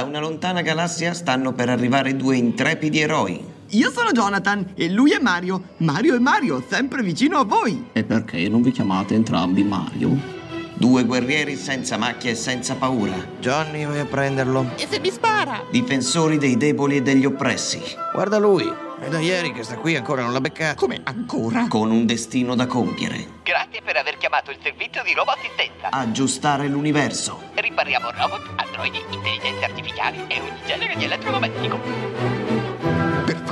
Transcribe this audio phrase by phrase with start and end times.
[0.00, 3.44] una lontana galassia stanno per arrivare due intrepidi eroi.
[3.72, 5.62] Io sono Jonathan e lui è Mario.
[5.78, 7.88] Mario e Mario, sempre vicino a voi.
[7.92, 10.41] E perché non vi chiamate entrambi Mario?
[10.82, 13.14] Due guerrieri senza macchie e senza paura.
[13.38, 14.72] Johnny, vai a prenderlo.
[14.74, 15.62] E se mi spara?
[15.70, 17.80] Difensori dei deboli e degli oppressi.
[18.12, 18.68] Guarda lui.
[18.98, 20.80] È da ieri che sta qui ancora non l'ha beccato.
[20.80, 21.68] Come ancora?
[21.68, 23.42] Con un destino da compiere.
[23.44, 25.90] Grazie per aver chiamato il servizio di roboassistenza.
[25.90, 27.40] Aggiustare l'universo.
[27.54, 32.41] Ripariamo robot, androidi, intelligenze artificiali e ogni genere di elettrodomestico.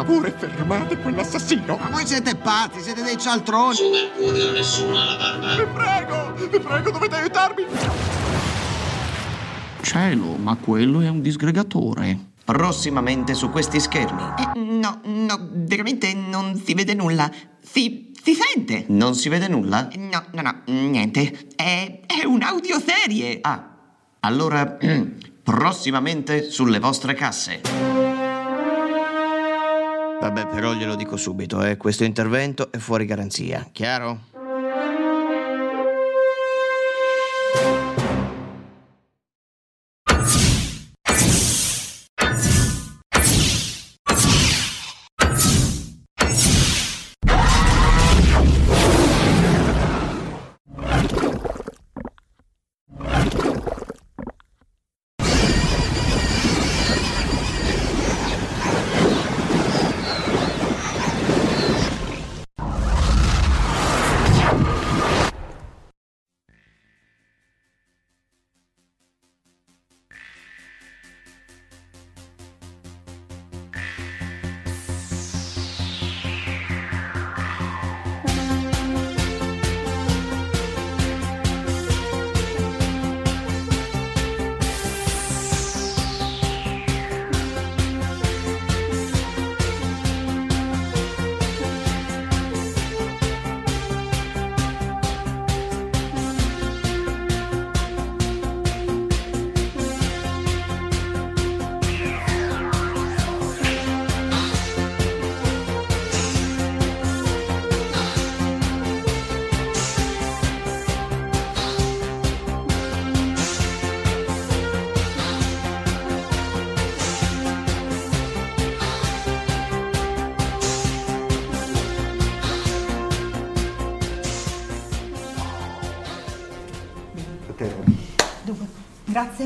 [0.00, 1.76] Favore, fermate quell'assassino.
[1.76, 3.74] Ma voi siete pazzi, siete dei cialtroni.
[3.74, 5.56] Su Mercurio nessuno ha la barba.
[5.56, 7.64] Vi prego, vi prego, dovete aiutarmi.
[9.82, 12.18] Cielo, ma quello è un disgregatore.
[12.42, 14.22] Prossimamente su questi schermi.
[14.38, 17.30] Eh, no, no, veramente non si vede nulla.
[17.60, 18.86] Si, si sente.
[18.88, 19.86] Non si vede nulla?
[19.96, 21.48] No, no, no, niente.
[21.54, 23.40] È, è un'audioserie.
[23.42, 23.76] Ah,
[24.20, 24.78] allora
[25.44, 28.09] prossimamente sulle vostre casse.
[30.20, 31.78] Vabbè, però glielo dico subito, eh.
[31.78, 34.28] Questo intervento è fuori garanzia, chiaro?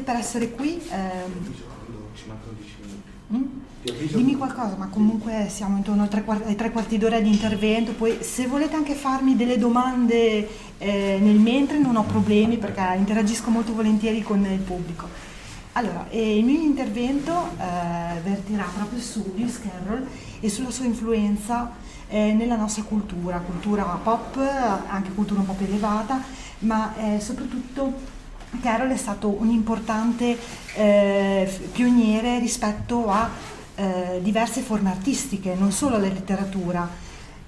[0.05, 0.81] Per essere qui.
[0.91, 1.27] Eh,
[3.33, 3.43] mm?
[4.13, 7.93] Dimmi qualcosa, ma comunque siamo intorno ai tre, quarti, ai tre quarti d'ora di intervento,
[7.93, 10.49] poi se volete anche farmi delle domande
[10.79, 15.07] eh, nel mentre non ho problemi perché interagisco molto volentieri con il pubblico.
[15.73, 20.07] Allora, eh, il mio intervento eh, vertirà proprio su Lewis Carroll
[20.41, 21.73] e sulla sua influenza
[22.09, 26.23] eh, nella nostra cultura, cultura pop, anche cultura un po' più elevata,
[26.61, 27.93] ma eh, soprattutto
[28.61, 30.39] Carroll è stato un importante
[30.75, 33.29] eh, pioniere rispetto a
[33.77, 37.03] eh, diverse forme artistiche, non solo la letteratura.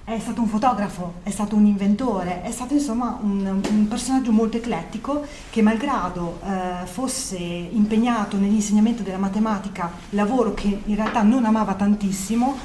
[0.05, 4.57] È stato un fotografo, è stato un inventore, è stato insomma un, un personaggio molto
[4.57, 11.75] eclettico che malgrado eh, fosse impegnato nell'insegnamento della matematica, lavoro che in realtà non amava
[11.75, 12.57] tantissimo,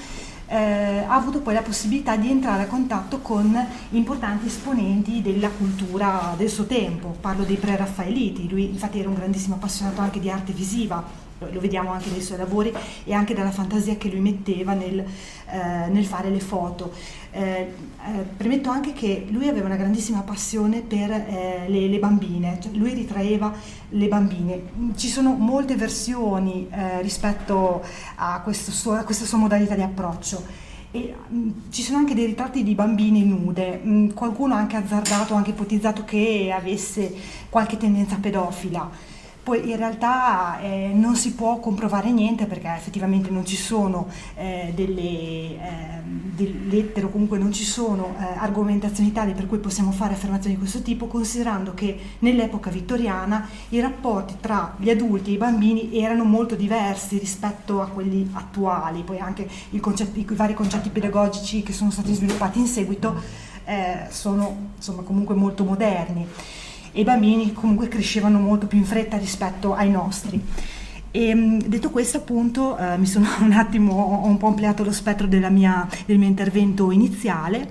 [0.52, 3.58] eh, ha avuto poi la possibilità di entrare a contatto con
[3.92, 7.16] importanti esponenti della cultura del suo tempo.
[7.22, 11.02] Parlo dei pre-raffaeliti, lui infatti era un grandissimo appassionato anche di arte visiva,
[11.50, 12.74] lo vediamo anche nei suoi lavori
[13.04, 16.92] e anche dalla fantasia che lui metteva nel, eh, nel fare le foto.
[17.32, 22.60] Eh, eh, premetto anche che lui aveva una grandissima passione per eh, le, le, bambine,
[22.62, 23.54] cioè lui ritraeva
[23.90, 24.62] le bambine.
[24.96, 27.84] Ci sono molte versioni eh, rispetto
[28.16, 30.70] a, suo, a, questa sua modalità di approccio.
[30.92, 34.58] E, mh, mm, ci sono anche dei ritratti di bambine nude, mh, mm, qualcuno ha
[34.58, 37.14] anche azzardato, ha anche ipotizzato che avesse
[37.50, 39.10] qualche tendenza pedofila.
[39.44, 44.72] Poi in realtà eh, non si può comprovare niente perché effettivamente non ci sono eh,
[44.76, 50.14] delle, eh, lettere o comunque non ci sono eh, argomentazioni tali per cui possiamo fare
[50.14, 55.38] affermazioni di questo tipo, considerando che nell'epoca vittoriana i rapporti tra gli adulti e i
[55.38, 59.50] bambini erano molto diversi rispetto a quelli attuali, poi anche
[59.80, 65.34] concetti, i vari concetti pedagogici che sono stati sviluppati in seguito eh, sono insomma, comunque
[65.34, 66.28] molto moderni
[66.92, 70.42] e i bambini comunque crescevano molto più in fretta rispetto ai nostri.
[71.12, 74.92] E, mm, detto questo, appunto, eh, mi sono un attimo, ho un po' ampliato lo
[74.92, 77.70] spettro mia, del mio intervento iniziale.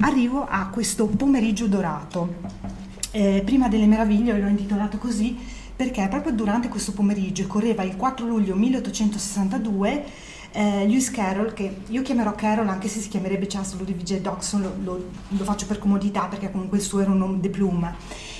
[0.00, 2.62] Arrivo a questo pomeriggio dorato.
[3.10, 5.38] Eh, prima delle meraviglie l'ho intitolato così
[5.76, 10.04] perché proprio durante questo pomeriggio, correva il 4 luglio 1862,
[10.52, 14.76] eh, Lewis Carroll, che io chiamerò Carroll anche se si chiamerebbe Charles Ludwig Dodson, lo,
[14.82, 17.96] lo, lo, faccio per comodità perché comunque il suo era un nome de plume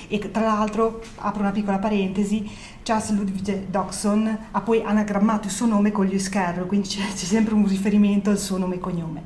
[0.07, 2.49] e tra l'altro, apro una piccola parentesi,
[2.83, 7.25] Charles Ludwig Dodson ha poi anagrammato il suo nome con Lewis Carroll, quindi c'è, c'è
[7.25, 9.23] sempre un riferimento al suo nome e cognome.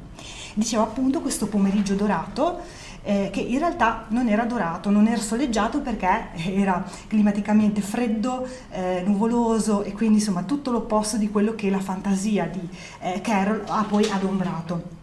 [0.53, 2.59] Dicevo appunto questo pomeriggio dorato,
[3.03, 9.03] eh, che in realtà non era dorato, non era soleggiato perché era climaticamente freddo, eh,
[9.05, 12.67] nuvoloso e quindi insomma tutto l'opposto di quello che la fantasia di
[13.01, 14.98] eh, Carroll ha poi adombrato.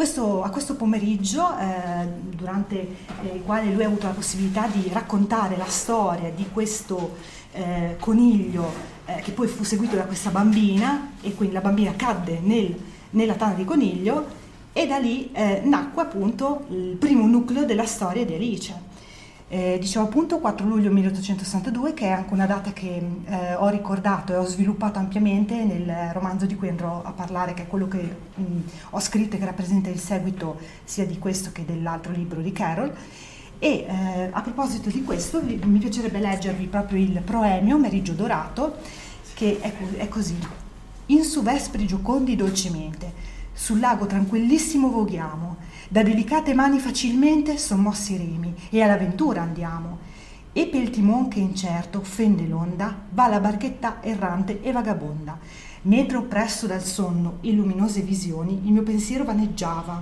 [0.00, 2.74] Questo, a questo pomeriggio, eh, durante
[3.22, 7.16] eh, il quale lui ha avuto la possibilità di raccontare la storia di questo
[7.52, 8.72] eh, coniglio
[9.04, 12.74] eh, che poi fu seguito da questa bambina e quindi la bambina cadde nel,
[13.10, 14.24] nella tana di coniglio
[14.72, 18.89] e da lì eh, nacque appunto il primo nucleo della storia di Alice.
[19.52, 24.32] Eh, dicevo appunto 4 luglio 1862 che è anche una data che eh, ho ricordato
[24.32, 27.98] e ho sviluppato ampiamente nel romanzo di cui andrò a parlare che è quello che
[28.32, 28.44] mh,
[28.90, 32.94] ho scritto e che rappresenta il seguito sia di questo che dell'altro libro di Carol
[33.58, 38.76] e eh, a proposito di questo mi piacerebbe leggervi proprio il proemio Meriggio Dorato
[39.34, 40.38] che è, è così.
[41.06, 43.12] In su vespri giocondi dolcemente
[43.52, 45.56] sul lago tranquillissimo voghiamo
[45.92, 49.98] da delicate mani facilmente son mossi i remi e all'avventura andiamo.
[50.52, 55.36] E per il timon che incerto fende l'onda, va la barchetta errante e vagabonda.
[55.82, 60.00] Mentre oppresso dal sonno e luminose visioni, il mio pensiero vaneggiava.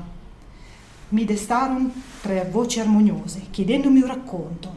[1.08, 1.90] Mi destarono
[2.20, 4.76] tre voci armoniose, chiedendomi un racconto.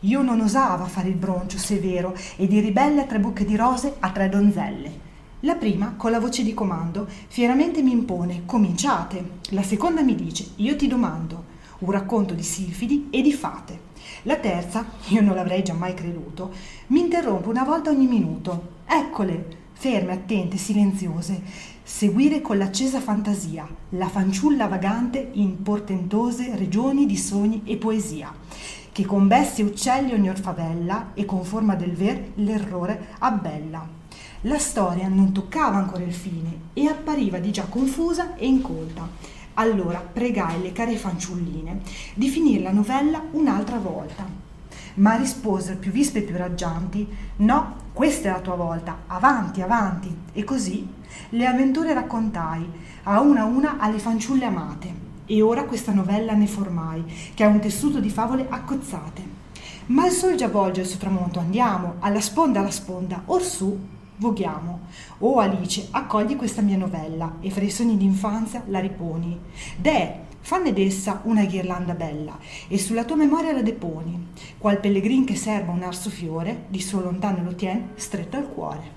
[0.00, 4.10] Io non osava fare il broncio severo e di ribelle tre buche di rose a
[4.10, 5.05] tre donzelle.
[5.40, 9.32] La prima, con la voce di comando, fieramente mi impone cominciate.
[9.50, 13.80] La seconda mi dice io ti domando un racconto di silfidi e di fate.
[14.22, 16.52] La terza, io non l'avrei giammai creduto,
[16.86, 18.76] mi interrompe una volta ogni minuto.
[18.86, 21.42] Eccole, ferme, attente, silenziose,
[21.82, 28.32] seguire con l'accesa fantasia la fanciulla vagante in portentose regioni di sogni e poesia,
[28.90, 33.95] che con bestie e uccelli ogni orfavella e con forma del ver l'errore abbella.
[34.46, 39.08] La storia non toccava ancora il fine e appariva di già confusa e incolta.
[39.54, 41.80] Allora pregai le care fanciulline
[42.14, 44.24] di finire la novella un'altra volta.
[44.94, 50.16] Ma risposero più vispe e più raggianti: No, questa è la tua volta, avanti, avanti.
[50.32, 50.86] E così
[51.30, 52.70] le avventure raccontai
[53.02, 54.94] a una a una alle fanciulle amate.
[55.26, 57.02] E ora questa novella ne formai,
[57.34, 59.34] che ha un tessuto di favole accozzate.
[59.86, 64.80] Ma il sol già volge il suo tramonto, andiamo, alla sponda, alla sponda, orsù, voghiamo.
[65.18, 69.38] Oh Alice, accogli questa mia novella e fra i sogni d'infanzia la riponi.
[69.76, 74.28] De, fanne d'essa una ghirlanda bella e sulla tua memoria la deponi.
[74.58, 78.94] Qual pellegrin che serba un arso fiore, di suo lontano lo tien stretto al cuore.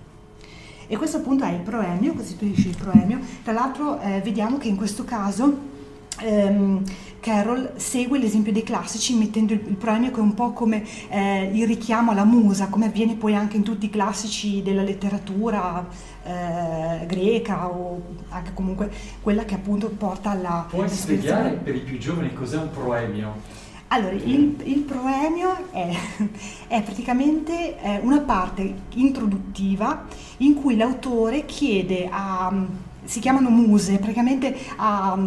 [0.87, 3.19] E questo appunto è il proemio, costituisce il proemio.
[3.43, 5.77] Tra l'altro eh, vediamo che in questo caso
[6.21, 6.83] ehm,
[7.19, 11.67] Carroll segue l'esempio dei classici mettendo il, proemio che è un po' come eh, il
[11.67, 15.87] richiamo alla musa, come avviene poi anche in tutti i classici della letteratura
[16.23, 18.89] eh, greca o anche comunque
[19.21, 20.65] quella che appunto porta alla...
[20.69, 23.57] Puoi spiegare per i più giovani cos'è un proemio?
[23.91, 25.91] Allora, il, il proemio è,
[26.67, 30.05] è praticamente eh, una parte introduttiva
[30.37, 32.65] in cui l'autore chiede a
[33.09, 35.17] si chiamano muse, praticamente a,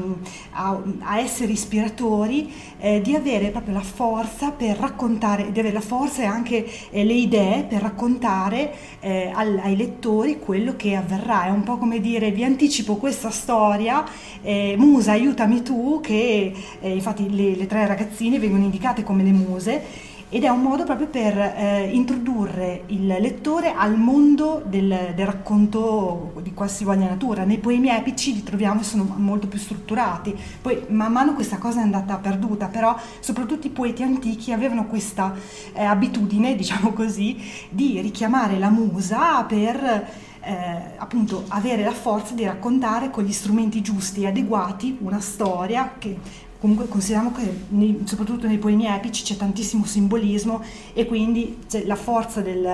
[0.52, 5.80] a, a essere ispiratori, eh, di avere proprio la forza per raccontare, di avere la
[5.80, 11.46] forza e anche eh, le idee per raccontare eh, al, ai lettori quello che avverrà.
[11.46, 14.04] È un po' come dire vi anticipo questa storia,
[14.42, 19.32] eh, musa aiutami tu, che eh, infatti le, le tre ragazzine vengono indicate come le
[19.32, 25.26] muse ed è un modo proprio per eh, introdurre il lettore al mondo del, del,
[25.26, 27.44] racconto di qualsivoglia natura.
[27.44, 30.34] Nei poemi epici li troviamo e sono molto più strutturati.
[30.62, 35.34] Poi man mano questa cosa è andata perduta, però soprattutto i poeti antichi avevano questa
[35.74, 37.36] eh, abitudine, diciamo così,
[37.68, 39.84] di richiamare la musa per
[40.40, 45.92] eh, appunto avere la forza di raccontare con gli strumenti giusti e adeguati una storia
[45.98, 46.16] che
[46.62, 52.40] comunque consideriamo che nei, soprattutto nei poemi epici c'è tantissimo simbolismo e quindi la forza
[52.40, 52.64] del,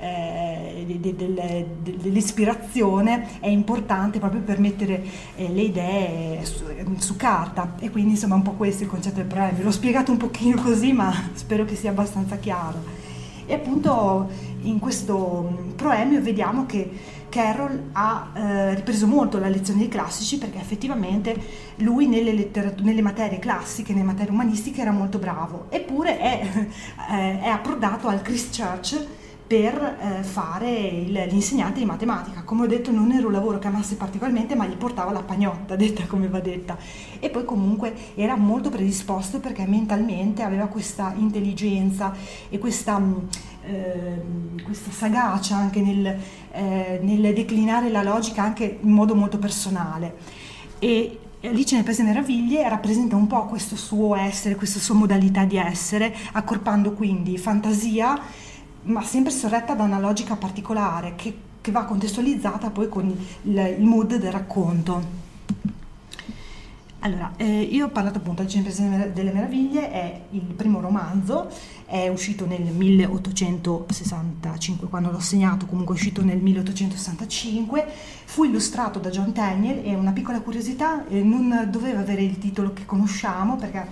[0.00, 5.04] eh, de, de, de, dell'ispirazione è importante proprio per mettere
[5.36, 6.64] eh, le idee su,
[6.98, 9.62] su, carta e quindi insomma un po' questo è il concetto del premio.
[9.62, 12.82] L'ho spiegato un pochino così ma spero che sia abbastanza chiaro.
[13.46, 14.28] E appunto
[14.62, 20.58] in questo proemio vediamo che Carroll ha eh, ripreso molto la lezione dei classici perché
[20.58, 21.34] effettivamente
[21.76, 26.42] lui nelle, letterat- nelle, materie classiche, nelle materie umanistiche era molto bravo, eppure è,
[27.10, 29.06] eh, è approdato al Christ Church
[29.50, 32.42] per eh, fare il, l'insegnante di matematica.
[32.44, 35.74] Come ho detto non era un lavoro che amasse particolarmente, ma gli portava la pagnotta,
[35.76, 36.78] detta come va detta.
[37.18, 42.14] E poi comunque era molto predisposto perché mentalmente aveva questa intelligenza
[42.48, 42.98] e questa...
[42.98, 43.28] Mh,
[43.62, 46.16] Ehm, questa sagacia anche nel,
[46.52, 50.16] eh, nel, declinare la logica anche in modo molto personale.
[50.78, 55.56] E Alice nel Paese Meraviglie rappresenta un po' questo suo essere, questa sua modalità di
[55.56, 58.18] essere, accorpando quindi fantasia,
[58.82, 63.08] ma sempre sorretta da una logica particolare che, che va contestualizzata poi con
[63.42, 65.18] il, il mood del racconto.
[67.02, 71.48] Allora, eh, io ho parlato appunto di Paese delle Meraviglie, è il primo romanzo,
[71.90, 77.84] è uscito nel 1865, quando l'ho segnato, comunque è uscito nel 1865,
[78.24, 82.72] fu illustrato da John Tenniel e una piccola curiosità, eh, non doveva avere il titolo
[82.72, 83.88] che conosciamo perché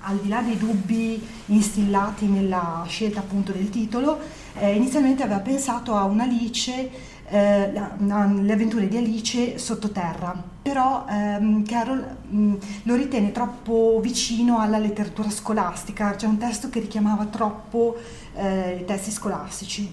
[0.00, 4.18] al di là dei dubbi instillati nella scelta appunto del titolo,
[4.58, 6.90] eh, inizialmente aveva pensato a un'Alice
[7.30, 12.54] eh, le avventure di Alice sottoterra, però ehm, Carol mh,
[12.84, 17.96] lo ritenne troppo vicino alla letteratura scolastica, c'è un testo che richiamava troppo
[18.34, 19.92] eh, i testi scolastici.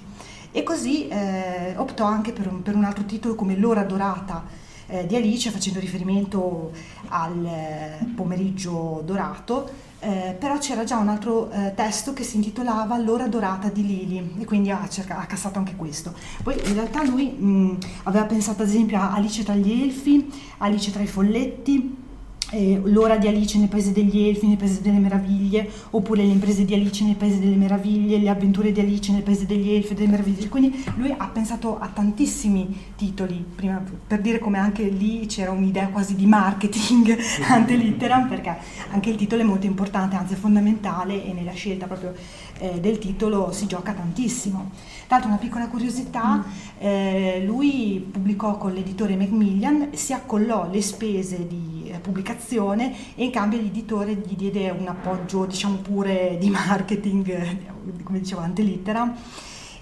[0.51, 4.43] E così eh, optò anche per un, per un, altro titolo come L'ora dorata
[4.87, 6.71] eh, di Alice facendo riferimento
[7.07, 12.95] al eh, pomeriggio dorato eh, però c'era già un altro eh, testo che si intitolava
[12.99, 16.13] L'ora dorata di Lili e quindi ha, cerca, ha cassato anche questo.
[16.43, 20.91] Poi in realtà lui mh, aveva pensato ad esempio a Alice tra gli elfi, Alice
[20.91, 22.04] tra i folletti,
[22.51, 26.65] eh, l'ora di Alice nel Paese degli Elfi, nel Paese delle Meraviglie, oppure le imprese
[26.65, 29.95] di Alice nel Paese delle Meraviglie, le avventure di Alice nel Paese degli Elfi e
[29.95, 30.47] delle Meraviglie.
[30.47, 35.87] Quindi lui ha pensato a tantissimi titoli, prima, per dire come anche lì c'era un'idea
[35.87, 37.17] quasi di marketing
[37.49, 38.55] ante litteram, perché
[38.91, 42.13] anche il titolo è molto importante, anzi è fondamentale e nella scelta proprio
[42.59, 44.71] eh, del titolo si gioca tantissimo.
[45.07, 46.41] Tra l'altro una piccola curiosità, mm.
[46.79, 53.31] eh, lui pubblicò con l'editore Macmillan, si accollò le spese di eh, pubblicazione e in
[53.31, 57.57] cambio l'editore gli diede un appoggio diciamo pure di marketing, eh,
[58.03, 59.15] come dicevo, ante litteram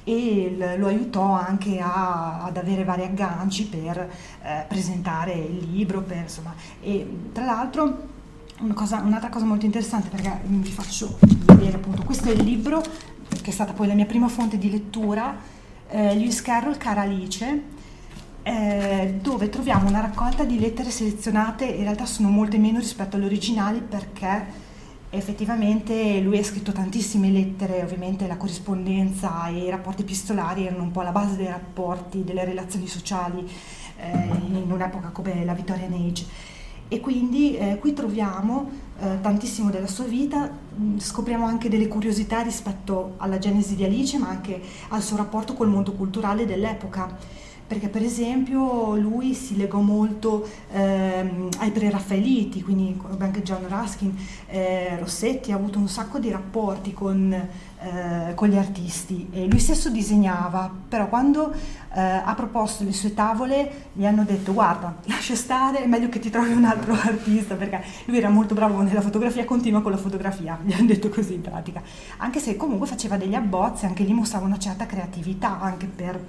[0.04, 4.10] e lo aiutò anche a, ad avere vari agganci per
[4.42, 8.12] eh, presentare il libro, per, insomma, e tra l'altro
[8.60, 12.82] una cosa, un'altra cosa molto interessante perché vi faccio vedere appunto, questo è il libro
[13.42, 15.38] che è stata poi la mia prima fonte di lettura,
[15.90, 17.62] eh, Lewis Carroll, Cara Alice,
[18.44, 23.26] eh, dove troviamo una raccolta di lettere selezionate, in realtà sono molte meno rispetto alle
[23.26, 24.72] originali perché
[25.10, 30.92] effettivamente lui ha scritto tantissime lettere, ovviamente la corrispondenza e i rapporti epistolari erano un
[30.92, 33.48] po' la base dei rapporti, delle relazioni sociali
[33.98, 34.12] eh,
[34.48, 36.26] in un'epoca come la Victorian Age.
[36.88, 38.70] E quindi eh, qui troviamo
[39.04, 44.18] eh, tantissimo della sua vita, mh, scopriamo anche delle curiosità rispetto alla genesi di Alice,
[44.18, 47.42] ma anche al suo rapporto col mondo culturale dell'epoca
[47.74, 54.16] perché per esempio lui si legò molto ehm, ai preraffaeliti, quindi anche John Ruskin,
[54.46, 59.58] eh, Rossetti ha avuto un sacco di rapporti con, eh, con, gli artisti e lui
[59.58, 65.34] stesso disegnava, però quando eh, ha proposto le sue tavole gli hanno detto guarda lascia
[65.34, 69.02] stare, è meglio che ti trovi un altro artista perché lui era molto bravo nella
[69.02, 71.82] fotografia, continua con la fotografia, gli hanno detto così in pratica,
[72.18, 76.20] anche se comunque faceva degli abbozzi, anche lì mostrava una certa creatività anche per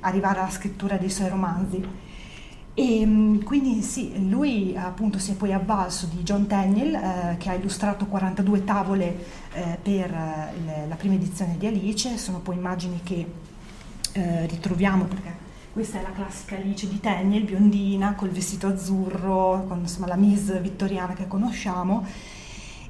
[0.00, 1.84] arrivare alla scrittura dei suoi romanzi.
[2.78, 7.48] E mm, quindi sì, lui appunto si è poi avvalso di John Tenniel eh, che
[7.48, 9.24] ha illustrato 42 tavole
[9.54, 13.26] eh, per eh, la prima edizione di Alice, sono poi immagini che
[14.12, 19.80] eh, ritroviamo perché questa è la classica Alice di Tenniel, biondina, col vestito azzurro, con
[19.80, 22.06] insomma, la Miss vittoriana che conosciamo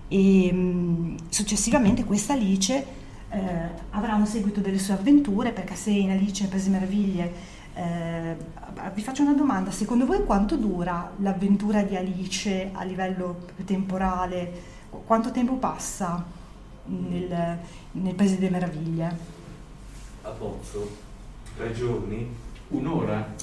[0.08, 2.86] e mm, successivamente questa Alice
[3.37, 7.33] eh, avrà un seguito delle sue avventure, perché se in Alice nel Paese Meraviglie
[7.75, 8.37] eh,
[8.95, 14.75] vi faccio una domanda, secondo voi quanto dura l'avventura di Alice a livello temporale?
[15.04, 16.25] Quanto tempo passa
[16.87, 17.58] nel,
[17.91, 19.19] nel Paese delle Meraviglie?
[20.23, 20.89] A Pozzo,
[21.56, 22.26] tre giorni,
[22.69, 23.34] un'ora.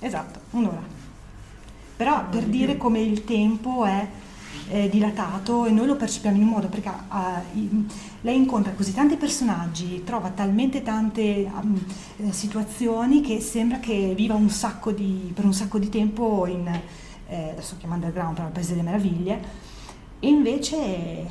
[0.00, 1.02] Esatto, un'ora.
[1.96, 4.08] Però per dire come il tempo è
[4.68, 7.86] eh, dilatato e noi lo percepiamo in un modo perché uh,
[8.24, 11.78] lei incontra così tanti personaggi, trova talmente tante um,
[12.30, 14.50] situazioni che sembra che viva un
[14.94, 16.66] di, per un sacco di tempo in,
[17.26, 19.42] eh, adesso chiamo underground, però il Paese delle Meraviglie,
[20.20, 21.26] e invece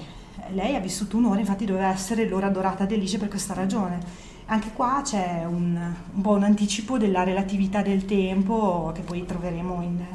[0.52, 4.32] lei ha vissuto un'ora, infatti doveva essere l'ora dorata di Alice per questa ragione.
[4.46, 5.76] Anche qua c'è un,
[6.14, 10.06] un po' un anticipo della relatività del tempo che poi troveremo in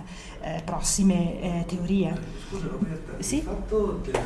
[0.42, 2.16] eh, prossime eh, teorie.
[2.48, 3.36] Scusa Roberta, sì?
[3.36, 4.20] il fatto della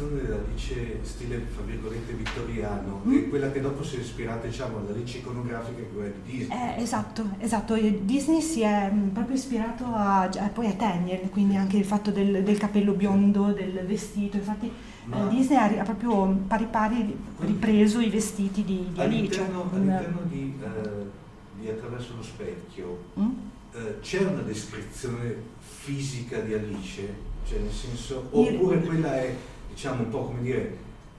[0.00, 3.16] rappresentazione dell'Alice stile fra virgolette vittoriano mm.
[3.16, 6.58] è quella che dopo si è ispirata diciamo all'Alice iconografica che quella di Disney.
[6.58, 11.76] Eh, esatto, esatto, Disney si è mm, proprio ispirato a, poi a Tenniel, quindi anche
[11.76, 14.70] il fatto del, del capello biondo, del vestito, infatti
[15.04, 19.40] ma Disney ha, proprio pari pari ripreso i vestiti di, di Alice.
[19.40, 21.10] All'interno di, uh,
[21.58, 23.22] di, Attraverso lo specchio mm?
[23.22, 27.28] uh, c'è una descrizione fisica di Alice?
[27.44, 29.34] Cioè nel senso, oppure quella è
[29.70, 30.76] diciamo un po' come dire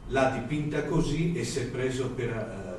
[0.08, 2.30] l'ha dipinta così e si è preso per...
[2.30, 2.72] Uh,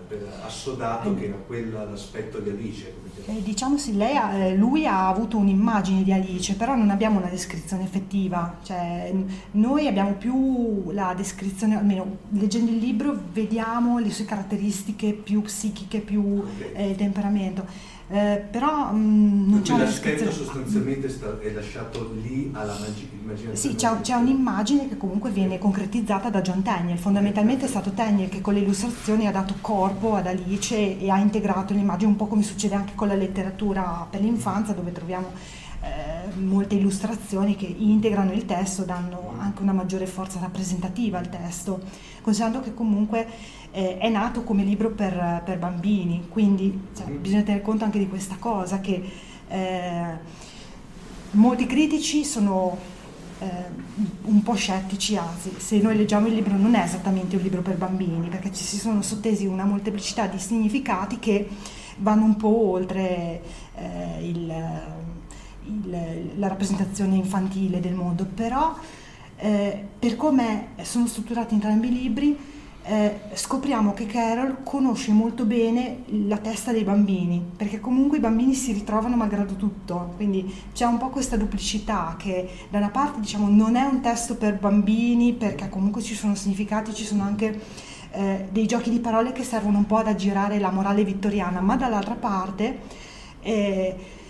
[0.44, 2.92] assodato che era quella l'aspetto di Alice.
[3.26, 7.28] Eh, diciamo sì, lei eh, lui ha avuto un'immagine di Alice, però non abbiamo una
[7.28, 9.12] descrizione effettiva, cioè,
[9.52, 16.00] noi abbiamo più la descrizione, almeno leggendo il libro vediamo le sue caratteristiche più psichiche,
[16.00, 16.90] più okay.
[16.90, 17.90] eh, temperamento.
[18.12, 22.76] Eh, però mh, mm, non c'è l'aspetto sostanzialmente sta, è lasciato lì alla
[23.22, 23.56] immaginazione.
[23.56, 26.98] Sì, c'è, c'è, un'immagine che comunque viene concretizzata da John Tenniel.
[26.98, 31.16] Fondamentalmente è stato Tenniel che con le illustrazioni ha dato corpo ad Alice e ha
[31.16, 35.30] integrato l'immagine, un po' come succede anche con la letteratura per l'infanzia, dove troviamo
[35.80, 41.80] eh, molte illustrazioni che integrano il testo, danno anche una maggiore forza rappresentativa al testo,
[42.20, 43.26] considerando che comunque
[43.72, 48.08] eh, è nato come libro per, per bambini, quindi cioè, bisogna tenere conto anche di
[48.08, 49.02] questa cosa che
[49.48, 50.04] eh,
[51.32, 52.76] molti critici sono
[53.38, 53.46] eh,
[54.24, 57.76] un po' scettici, anzi se noi leggiamo il libro non è esattamente un libro per
[57.76, 61.48] bambini perché ci si sono sottesi una molteplicità di significati che
[61.98, 63.42] vanno un po' oltre
[63.74, 64.54] eh, il,
[65.64, 68.74] il, la rappresentazione infantile del mondo, però
[69.36, 72.38] eh, per come sono strutturati entrambi i libri
[72.84, 78.54] eh, scopriamo che Carol conosce molto bene la testa dei bambini, perché comunque i bambini
[78.54, 83.48] si ritrovano malgrado tutto, quindi c'è un po' questa duplicità che da una parte diciamo
[83.48, 87.60] non è un testo per bambini, perché comunque ci sono significati, ci sono anche
[88.10, 91.76] eh, dei giochi di parole che servono un po' ad aggirare la morale vittoriana, ma
[91.76, 92.78] dall'altra parte...
[93.40, 94.20] Eh,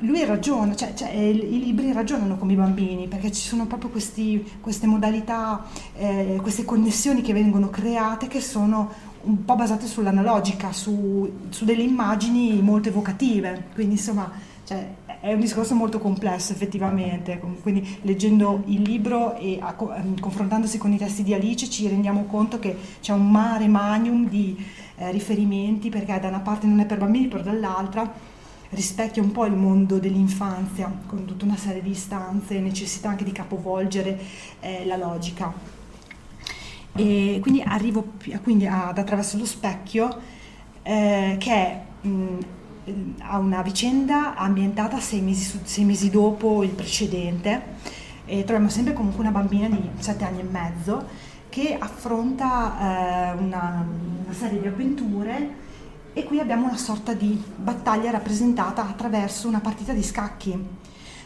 [0.00, 4.44] lui ragiona, cioè, cioè, i libri ragionano come i bambini perché ci sono proprio questi,
[4.60, 5.64] queste modalità,
[5.96, 8.90] eh, queste connessioni che vengono create che sono
[9.22, 14.30] un po' basate sull'analogica, su, su delle immagini molto evocative, quindi insomma
[14.64, 14.88] cioè,
[15.20, 20.92] è un discorso molto complesso effettivamente, quindi leggendo il libro e a, ehm, confrontandosi con
[20.92, 24.56] i testi di Alice ci rendiamo conto che c'è un mare magnum di
[24.96, 28.10] eh, riferimenti perché da una parte non è per bambini, però dall'altra
[28.70, 33.24] rispecchia un po' il mondo dell'infanzia con tutta una serie di istanze e necessità anche
[33.24, 34.18] di capovolgere
[34.60, 35.52] eh, la logica.
[36.92, 40.18] E quindi arrivo quindi ad Attraverso lo specchio,
[40.82, 42.38] eh, che mh,
[43.20, 47.98] ha una vicenda ambientata sei mesi, sei mesi dopo il precedente.
[48.26, 51.04] E troviamo sempre comunque una bambina di sette anni e mezzo
[51.48, 53.84] che affronta eh, una,
[54.24, 55.68] una serie di avventure
[56.12, 60.78] e qui abbiamo una sorta di battaglia rappresentata attraverso una partita di scacchi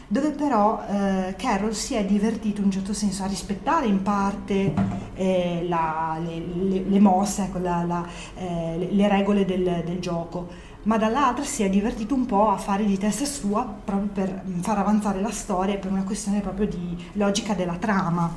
[0.07, 4.73] dove però eh, Carroll si è divertito in un certo senso a rispettare in parte
[5.15, 10.47] eh, la, le, le, le, mosse, ecco, la, la, eh, le regole del, del, gioco,
[10.83, 14.77] ma dall'altra si è divertito un po' a fare di testa sua proprio per far
[14.77, 18.31] avanzare la storia per una questione proprio di logica della trama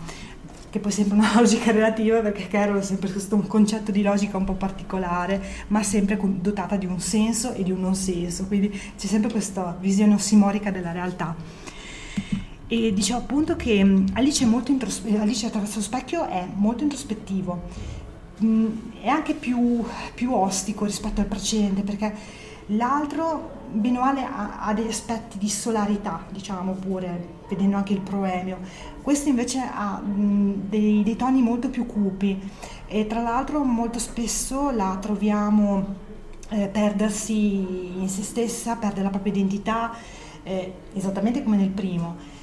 [0.70, 4.02] che poi è sempre una logica relativa perché Carol ha sempre questo un concetto di
[4.02, 8.46] logica un po' particolare, ma sempre dotata di un senso e di un non senso,
[8.46, 11.35] quindi c'è sempre questa visione ossimorica della realtà.
[12.70, 17.62] E dicevo appunto che Alice, intros- Alice attraverso lo specchio è molto introspettivo,
[18.44, 18.66] mm,
[19.00, 19.83] è anche più,
[20.14, 22.12] più ostico rispetto al precedente perché
[22.66, 28.00] l'altro bene o male ha, ha, degli aspetti di solarità, diciamo pure, vedendo anche il
[28.00, 28.59] proemio.
[29.02, 32.38] Questo invece ha mh, dei, dei, toni molto più cupi
[32.87, 35.94] e tra l'altro molto spesso la troviamo
[36.50, 39.92] eh, perdersi in se stessa, perdere la propria identità,
[40.42, 42.37] eh, esattamente come nel primo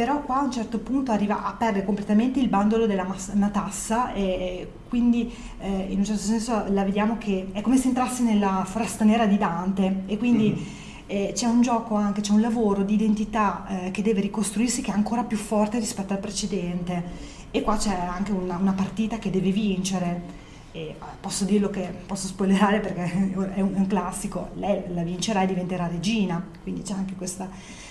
[0.00, 4.66] però qua a un certo punto arriva a perdere completamente il bandolo della matassa e
[4.88, 9.04] quindi eh, in un certo senso la vediamo che è come se entrasse nella foresta
[9.04, 10.64] nera di Dante e quindi mm-hmm.
[11.10, 14.92] Eh, c'è un gioco anche, c'è un lavoro di identità eh, che deve ricostruirsi che
[14.92, 17.28] è ancora più forte rispetto al precedente.
[17.50, 20.38] E qua c'è anche una, una partita che deve vincere.
[20.70, 25.02] E eh, posso dirlo che posso spoilerare perché è un, è un classico, lei la
[25.02, 27.48] vincerà e diventerà regina, quindi c'è anche questa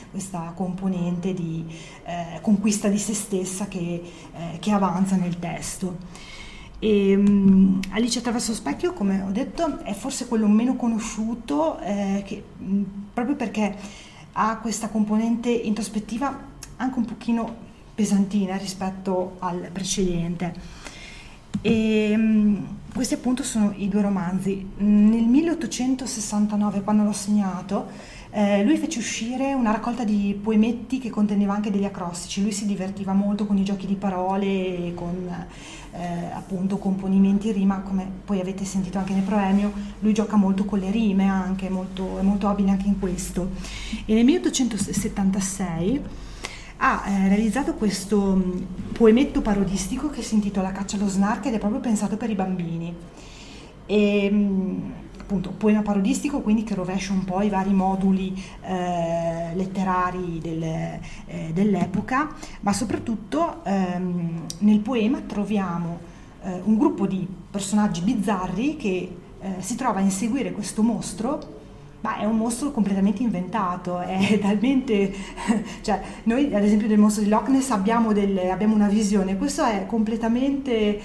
[0.10, 1.64] questa componente di
[2.06, 4.02] eh, conquista di se stessa che,
[4.34, 5.98] eh, che avanza nel testo.
[6.80, 12.24] E, um, Alice attraverso lo specchio, come ho detto, è forse quello meno conosciuto, eh,
[12.26, 12.82] che, mh,
[13.14, 13.76] proprio perché
[14.34, 20.54] ha questa componente introspettiva anche un pochino pesantina rispetto al precedente.
[21.62, 24.66] E, um, questi appunto sono i due romanzi.
[24.78, 27.88] Nel 1869, quando l'ho segnato,
[28.32, 32.66] eh, lui fece uscire una raccolta di poemetti che conteneva anche degli acrostici, lui si
[32.66, 35.48] divertiva molto con i giochi di parole con
[35.92, 40.80] eh, appunto componimenti rima, come poi avete sentito anche nel proemio, lui gioca molto con
[40.80, 43.50] le rime anche, molto, è molto abile anche in questo.
[44.06, 46.02] E nel 1876
[46.78, 48.62] ha eh, realizzato questo mm,
[48.94, 52.94] poemetto parodistico che si intitola Caccia allo snark ed è proprio pensato per i bambini.
[53.86, 54.92] E, mm,
[55.30, 61.52] appunto poema parodistico, quindi che rovescia un po' i vari moduli eh, letterari del, eh,
[61.54, 66.00] dell'epoca, ma soprattutto ehm, nel poema troviamo
[66.42, 71.58] eh, un gruppo di personaggi bizzarri che eh, si trova a inseguire questo mostro
[72.02, 75.14] ma è un mostro completamente inventato, è talmente...
[75.82, 79.64] cioè noi ad esempio del mostro di Loch Ness abbiamo, delle, abbiamo una visione, questo
[79.64, 81.00] è completamente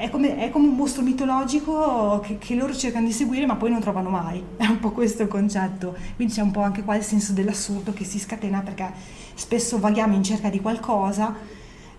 [0.00, 3.70] è come, è come, un mostro mitologico che, che, loro cercano di seguire ma poi
[3.70, 4.42] non trovano mai.
[4.56, 5.94] È un po' questo il concetto.
[6.16, 8.90] Quindi c'è un po' anche qua il senso dell'assurdo che si scatena perché
[9.34, 11.34] spesso vaghiamo in cerca di qualcosa,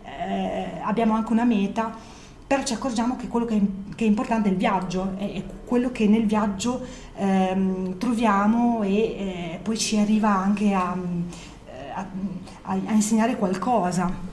[0.03, 1.95] eh, abbiamo anche una meta,
[2.47, 3.61] però ci accorgiamo che quello che è,
[3.95, 6.81] che è importante è il viaggio, è, è, quello che nel viaggio
[7.15, 10.95] ehm, troviamo e eh, poi ci arriva anche a,
[11.65, 12.05] eh, a,
[12.63, 14.30] a insegnare qualcosa.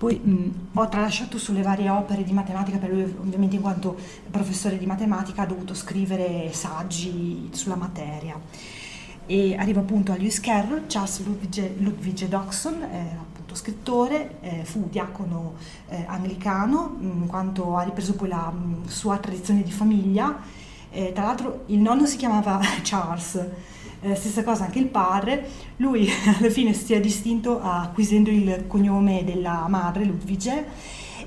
[0.00, 3.98] Poi mh, ho tralasciato sulle varie opere di matematica, per lui ovviamente in quanto
[4.30, 8.40] professore di matematica ha dovuto scrivere saggi sulla materia.
[9.26, 14.88] E arrivo appunto a Lewis Carroll, Charles Ludwig, Ludwig Dodson, eh, appunto scrittore, eh, fu
[14.88, 15.56] diacono
[15.90, 20.34] eh, anglicano, in quanto ha ripreso poi la mh, sua tradizione di famiglia.
[21.12, 23.38] tra l'altro il nonno si chiamava Charles,
[24.00, 26.08] eh, stessa cosa anche il padre, lui
[26.38, 30.64] alla fine si è distinto acquisendo il cognome della madre, Ludwig,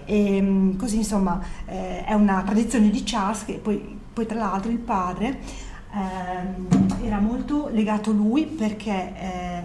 [0.06, 4.72] e mm, così insomma eh, è una tradizione di Charles che poi, poi tra l'altro
[4.72, 5.40] il padre
[5.94, 9.64] eh, era molto legato a lui perché eh,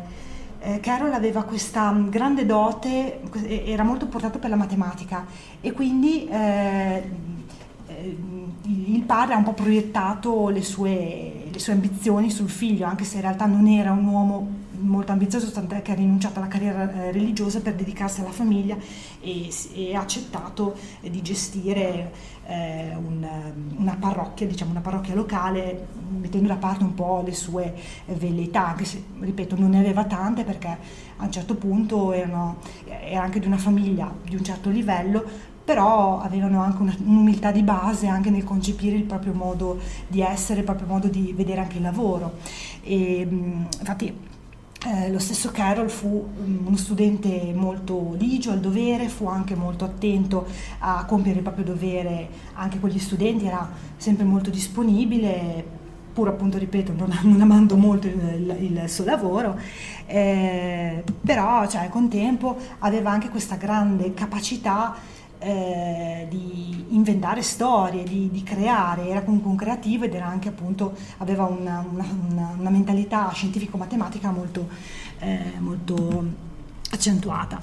[0.60, 5.24] eh, Carol aveva questa mm, grande dote, era molto portato per la matematica.
[5.60, 7.02] E quindi eh,
[8.64, 13.16] il padre ha un po' proiettato le sue, le sue, ambizioni sul figlio, anche se
[13.16, 17.12] in realtà non era un uomo molto ambizioso, tant'è che ha rinunciato alla carriera eh,
[17.12, 18.76] religiosa per dedicarsi alla famiglia
[19.20, 19.50] e,
[19.94, 22.12] ha accettato eh, di gestire
[22.46, 23.26] eh, un,
[23.76, 27.74] una parrocchia, diciamo una parrocchia locale, mettendo da parte un po' le sue
[28.06, 30.78] velleità, anche se, ripeto, non ne aveva tante perché
[31.16, 35.24] a un certo punto erano, era anche di una famiglia di un certo livello,
[35.68, 40.60] però avevano anche una, un'umiltà di base anche nel concepire il proprio modo di essere,
[40.60, 42.38] il proprio modo di vedere anche il lavoro.
[42.82, 44.10] E, infatti
[44.86, 46.26] eh, lo stesso Carroll fu
[46.64, 50.46] uno studente molto ligio al dovere, fu anche molto attento
[50.78, 55.62] a compiere il proprio dovere anche con gli studenti, era sempre molto disponibile,
[56.14, 58.14] pur appunto, ripeto, non, non amando molto il,
[58.58, 59.54] il, il suo lavoro,
[60.06, 68.28] eh, però cioè, con tempo aveva anche questa grande capacità eh, di inventare storie, di,
[68.30, 73.30] di, creare, era comunque un creativo ed era anche appunto, aveva una, una, una mentalità
[73.32, 74.68] scientifico-matematica molto,
[75.18, 76.24] eh, molto
[76.90, 77.60] accentuata.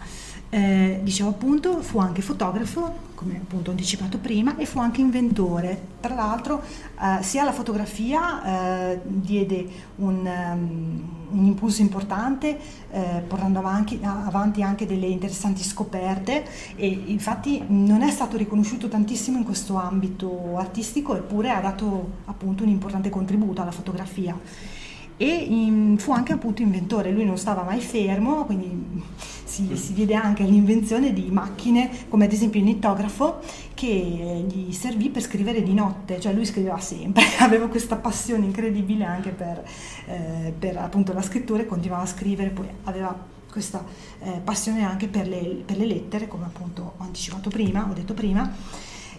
[0.56, 5.78] Eh, dicevo appunto, fu anche fotografo, come appunto anticipato prima, e fu anche inventore.
[6.00, 12.58] Tra l'altro, eh, sia la fotografia eh, diede un, um, un, impulso importante,
[12.90, 16.46] eh, portando avanti, avanti, anche delle interessanti scoperte,
[16.78, 22.64] e infatti non è stato riconosciuto tantissimo in questo ambito artistico, eppure ha dato appunto
[22.64, 24.40] un importante contributo alla fotografia
[25.18, 29.04] e in, fu anche appunto inventore, lui non stava mai fermo, quindi
[29.56, 33.40] si, si, vede anche l'invenzione di macchine come ad esempio il nittografo
[33.74, 39.06] che gli servì per scrivere di notte, cioè lui scriveva sempre, aveva questa passione incredibile
[39.06, 39.64] anche per,
[40.08, 43.86] eh, per appunto la scrittura e continuava a scrivere, poi aveva questa
[44.20, 48.14] eh, passione anche per le, per le lettere, come appunto ho anticipato prima, ho detto
[48.14, 48.54] prima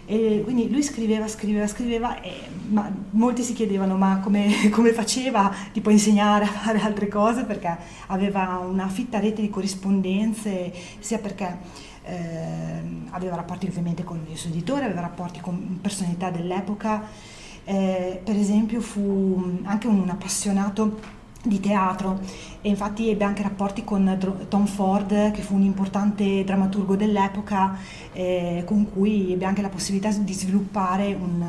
[0.09, 2.31] e quindi lui scriveva, scriveva, scriveva, e,
[2.69, 7.43] ma molti si chiedevano ma come, come, faceva tipo a insegnare a fare altre cose?
[7.43, 7.75] Perché
[8.07, 11.57] aveva una fitta rete di corrispondenze, sia perché
[12.03, 17.03] eh, aveva rapporti ovviamente con il suo editore, aveva rapporti con personalità dell'epoca,
[17.65, 22.19] eh, per esempio fu anche un appassionato di teatro.
[22.61, 27.77] E infatti ebbe anche rapporti con Tom Ford che fu un importante drammaturgo dell'epoca
[28.13, 31.45] eh, con cui ebbe anche la possibilità di sviluppare un,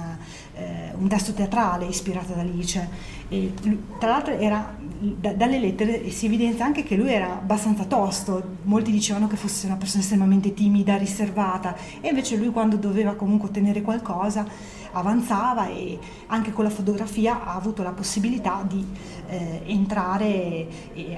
[0.54, 3.16] eh, un testo teatrale ispirato ad Alice.
[3.28, 3.52] E,
[3.98, 8.90] tra l'altro era, da, dalle lettere si evidenzia anche che lui era abbastanza tosto, molti
[8.90, 11.76] dicevano che fosse una persona estremamente timida, riservata.
[12.00, 14.46] E invece lui quando doveva comunque ottenere qualcosa
[14.92, 18.84] avanzava e anche con la fotografia ha avuto la possibilità di
[19.28, 20.66] eh, entrare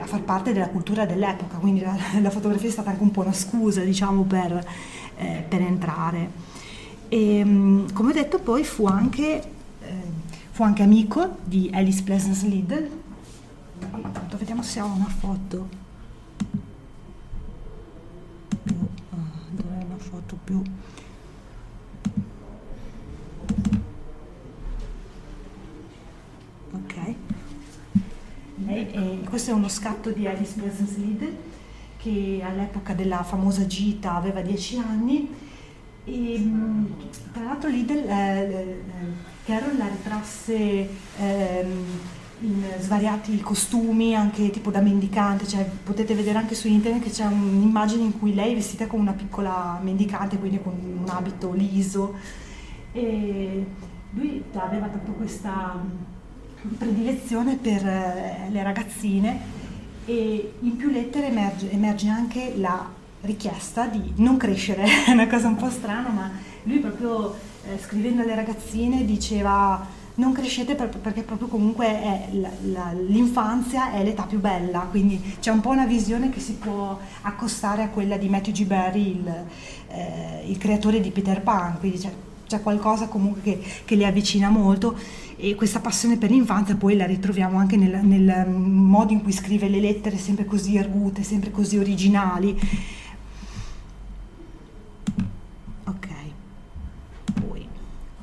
[0.01, 3.21] a far parte della cultura dell'epoca, quindi la, la, fotografia è stata anche un po'
[3.23, 4.65] una scusa diciamo, per,
[5.17, 6.31] eh, per entrare.
[7.09, 9.43] E, mm, come ho detto poi fu anche,
[9.81, 10.03] eh,
[10.51, 12.89] fu anche amico di Alice Pleasance Liddell,
[13.97, 15.79] intanto vediamo se ho una foto.
[18.63, 19.17] Più, uh,
[19.67, 20.63] una foto più
[26.73, 27.15] ok
[28.71, 30.55] lei, eh, questo è uno scatto di Alice
[30.97, 31.37] Liddell
[31.97, 35.29] che all'epoca della famosa gita aveva 10 anni
[36.05, 36.85] e mm,
[37.33, 38.83] tra l'altro Liddell eh, eh,
[39.45, 41.85] Carol la ritrasse ehm,
[42.43, 47.27] in svariati costumi, anche tipo da mendicante, cioè potete vedere anche su internet che c'è
[47.27, 52.15] un'immagine in cui lei è vestita come una piccola mendicante, quindi con un abito liso.
[52.93, 53.67] E
[54.13, 55.79] lui aveva proprio questa
[56.77, 59.41] predilezione per eh, le ragazzine
[60.05, 62.89] e in più lettere emerge, emerge anche la
[63.23, 66.31] richiesta di non crescere, è una cosa un po' strana, ma
[66.65, 72.51] lui proprio eh, scrivendo alle ragazzine diceva non crescete per, perché proprio comunque è la,
[72.65, 76.99] la, l'infanzia è l'età più bella, quindi c'è un po' una visione che si può
[77.23, 78.65] accostare a quella di Matthew G.
[78.65, 79.45] Barry, il,
[79.89, 82.13] eh, il creatore di Peter Pan, quindi c'è,
[82.47, 84.99] c'è qualcosa comunque che, che li avvicina molto
[85.41, 89.69] e questa passione per l'infanzia poi la ritroviamo anche nel, nel modo in cui scrive
[89.69, 92.59] le lettere, sempre così argute, sempre così originali.
[95.85, 96.09] Ok,
[97.41, 97.67] poi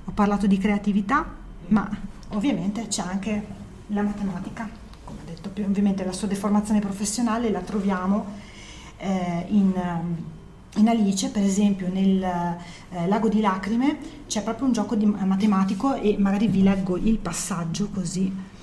[0.06, 1.26] ho parlato di creatività,
[1.70, 1.90] ma
[2.30, 3.46] ovviamente c'è anche
[3.88, 4.70] la matematica,
[5.04, 8.26] come ho detto, ovviamente la sua deformazione professionale la troviamo
[8.98, 9.74] eh, in
[10.78, 15.96] in Alice, per esempio, nel eh, Lago di Lacrime c'è proprio un gioco di, matematico
[15.96, 18.56] e magari vi leggo il passaggio così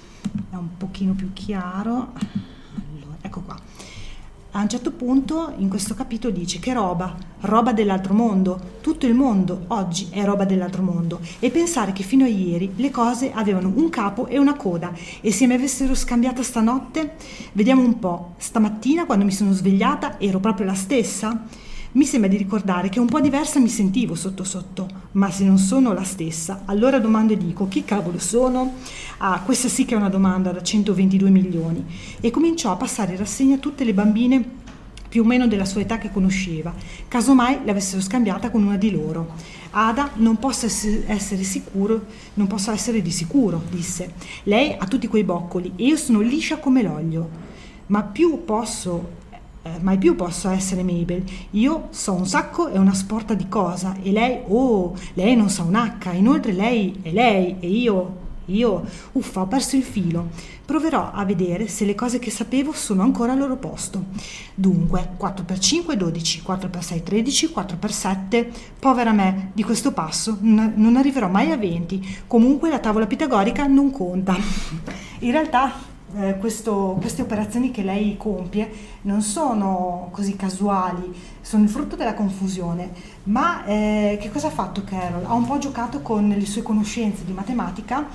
[0.51, 2.13] è un pochino più chiaro.
[2.75, 3.57] Allora, ecco qua.
[4.53, 9.15] a un certo punto in questo capitolo dice che roba, roba dell'altro mondo, tutto il
[9.15, 13.73] mondo oggi è roba dell'altro mondo e pensare che fino a ieri le cose avevano
[13.75, 17.17] un capo e una coda e se mi avessero scambiata stanotte,
[17.53, 21.47] vediamo un po', stamattina quando mi sono svegliata ero proprio la stessa?
[21.95, 25.59] Mi sembra di ricordare che un po' diversa mi sentivo sotto sotto, ma se non
[25.59, 28.79] sono la stessa, allora domando e dico chi cavolo sono?
[29.19, 31.85] Ah, questa sì che è una domanda da 122 milioni.
[32.19, 34.45] E cominciò a passare in rassegna tutte le bambine
[35.09, 36.75] più o meno della sua età che conosceva,
[37.07, 39.31] casomai l'avessero scambiata con una di loro.
[39.71, 44.15] Ada non posso essere sicuro, non posso essere di sicuro, disse.
[44.43, 47.53] Lei ha tutti quei boccoli e io sono liscia come l'olio.
[47.87, 49.23] Ma più posso
[49.65, 51.25] eh, mai più posso essere Mabel.
[51.53, 55.63] Io so un sacco e una sporta di cosa e lei, oh, lei non sa
[55.63, 60.29] un H, inoltre lei è lei e io, io, uffa, ho perso il filo.
[60.67, 64.05] Proverò a vedere se le cose che sapevo sono ancora al loro posto.
[64.55, 68.47] Dunque, 4x5 12, 4x6 13, 4x7.
[68.79, 72.19] Povera me, di questo passo non arriverò mai a 20.
[72.27, 74.37] Comunque la tavola pitagorica non conta.
[75.21, 78.71] In realtà eh, questo, queste operazioni che lei compie
[79.03, 82.93] non sono così casuali, sono il frutto della confusione.
[83.25, 85.25] Ma eh, che cosa ha fatto Carol?
[85.25, 88.07] Ha un po' giocato con le sue conoscenze di matematica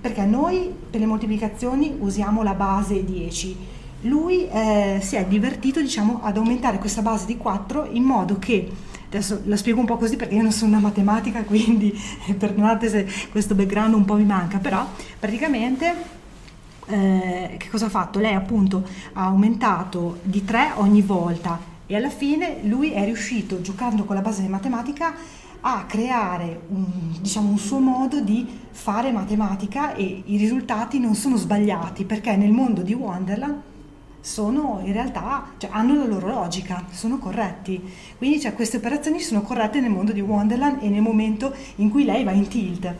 [0.00, 3.56] perché noi per le moltiplicazioni usiamo la base 10.
[4.02, 8.70] Lui eh, si è divertito diciamo, ad aumentare questa base di 4 in modo che
[9.08, 11.98] adesso la spiego un po' così perché io non sono una matematica, quindi
[12.36, 14.86] perdonate se questo background un po' mi manca, però
[15.18, 16.16] praticamente
[16.88, 18.18] eh, che cosa ha fatto?
[18.18, 24.04] Lei appunto ha aumentato di 3 ogni volta e alla fine lui è riuscito, giocando
[24.04, 25.14] con la base di matematica,
[25.60, 26.84] a creare un,
[27.20, 32.52] diciamo, un suo modo di fare matematica e i risultati non sono sbagliati perché nel
[32.52, 33.62] mondo di Wonderland
[34.20, 37.82] sono in realtà, cioè, hanno la loro logica, sono corretti.
[38.16, 42.04] Quindi cioè, queste operazioni sono corrette nel mondo di Wonderland e nel momento in cui
[42.04, 42.94] lei va in tilt.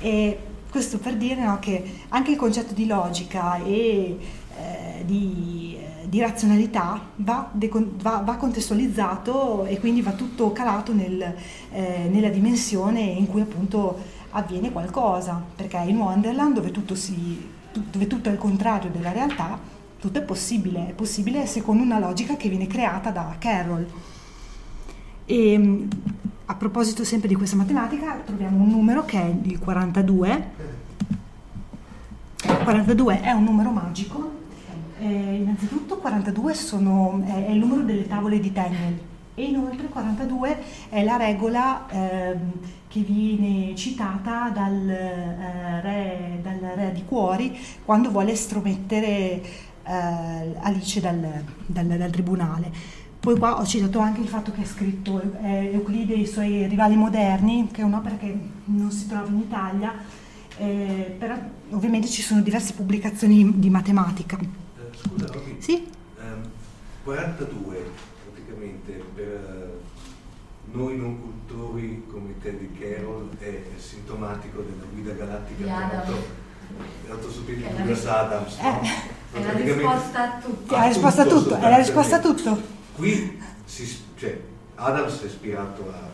[0.00, 0.38] E
[0.74, 4.18] questo per dire no, che anche il concetto di logica e
[4.58, 11.32] eh, di, eh, di, razionalità va, va, va, contestualizzato e quindi va tutto calato nel,
[11.70, 13.96] eh, nella dimensione in cui appunto
[14.30, 19.56] avviene qualcosa, perché in Wonderland dove tutto, si, dove tutto è il contrario della realtà,
[20.00, 23.86] tutto è possibile, è possibile secondo una logica che viene creata da Carroll.
[25.24, 25.86] E,
[26.46, 30.63] a proposito sempre di questa matematica, troviamo un numero che è il 42.
[32.64, 34.42] 42 è un numero magico.
[34.98, 38.98] Eh, innanzitutto 42 sono, è, è, il numero delle tavole di Tennel
[39.34, 42.36] e inoltre 42 è la regola eh,
[42.88, 49.42] che viene citata dal, eh, re, dal, re, di cuori quando vuole estromettere eh,
[50.60, 55.20] Alice dal, dal, dal tribunale poi qua ho citato anche il fatto che ha scritto
[55.42, 59.38] eh, Euclide e i suoi rivali moderni, che è un'opera che non si trova in
[59.38, 59.94] Italia,
[60.58, 61.34] eh, però
[61.74, 64.38] ovviamente ci sono diverse pubblicazioni di matematica.
[64.38, 65.86] Eh, scusa, Roby, sì?
[66.18, 66.48] Um,
[67.02, 67.90] 42
[68.32, 75.76] praticamente per eh, noi non cultori come te di Carol è sintomatico della guida galattica
[75.76, 78.58] ha fatto subito Douglas Adams.
[78.58, 78.80] No?
[79.32, 80.74] È la risposta a tutto.
[80.74, 82.62] È la risposta a tutto, è la risposta a tutto.
[82.96, 84.40] Qui si, cioè,
[84.76, 86.10] Adams è ispirato a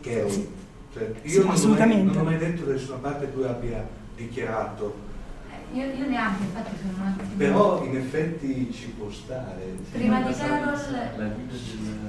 [0.00, 0.30] Carol.
[0.30, 0.48] Sì.
[0.92, 3.44] Cioè, io sì, non, ho mai, non ho mai detto da nessuna parte che lui
[3.44, 3.86] abbia
[4.26, 5.08] dichiarato
[5.50, 7.30] eh, io, io, neanche, infatti sono un attimo.
[7.36, 9.76] Però in effetti ci può stare.
[9.92, 10.78] Prima di Carol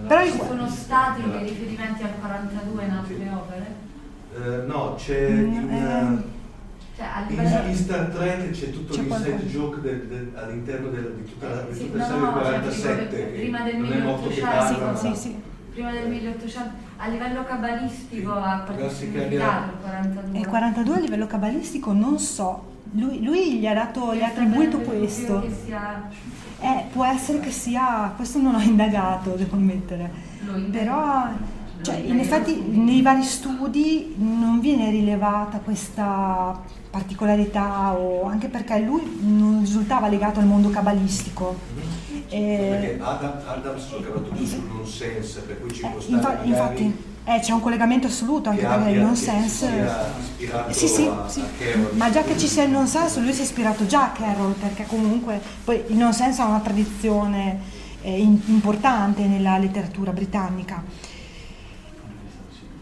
[0.07, 3.29] però ci sono stati dei riferimenti al 42 in altre sì.
[3.31, 3.89] opere?
[4.33, 6.23] Uh, no, c'è mm, in, eh,
[6.95, 11.29] cioè, in, in, Star Trek c'è tutto c'è l'inside joke del, del, all'interno del, di
[11.29, 15.91] tutta la, sì, tutta la no, serie 47 cioè, prima del 1800 sì, sì, prima
[15.91, 16.71] del 1800
[17.03, 22.69] a livello cabalistico ha il 42 il 42 a livello cabalistico non so.
[22.93, 25.43] Lui, lui gli ha dato gli ha attribuito questo.
[25.65, 26.09] sia...
[26.59, 30.11] eh, può essere che sia questo non ho indagato devo ammettere.
[30.71, 31.27] Però
[31.81, 36.59] cioè, in effetti nei vari studi non viene rilevata questa
[36.89, 41.57] particolarità o anche perché lui non risultava legato al mondo cabalistico.
[42.29, 46.95] Eh, perché Adam, Adams giocava tutto sul nonsense, per cui ci può stare infatti, infatti
[47.23, 49.89] eh, c'è un collegamento assoluto anche per il nonsense.
[50.69, 51.41] Sì, sì, a, sì.
[51.41, 51.45] A
[51.93, 54.85] ma già che ci sia il nonsense, lui si è ispirato già a Carroll, perché
[54.87, 57.59] comunque poi il nonsense ha una tradizione
[58.01, 60.83] eh, importante nella letteratura britannica.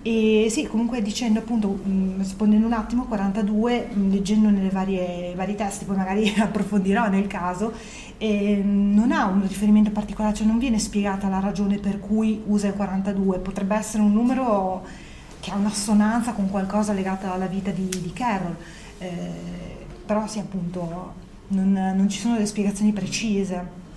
[0.02, 5.56] E sì, comunque dicendo appunto, mh, rispondendo un attimo, 42, mh, leggendo nelle varie, vari
[5.56, 7.74] testi, poi magari approfondirò nel caso,
[8.18, 12.68] e non ha un riferimento particolare, cioè non viene spiegata la ragione per cui usa
[12.68, 14.86] il 42, potrebbe essere un numero
[15.42, 18.56] che ha un'assonanza con qualcosa legato alla vita di, di Carol,
[19.00, 19.08] eh,
[20.06, 21.14] però sì appunto
[21.50, 23.88] non, non ci sono delle spiegazioni precise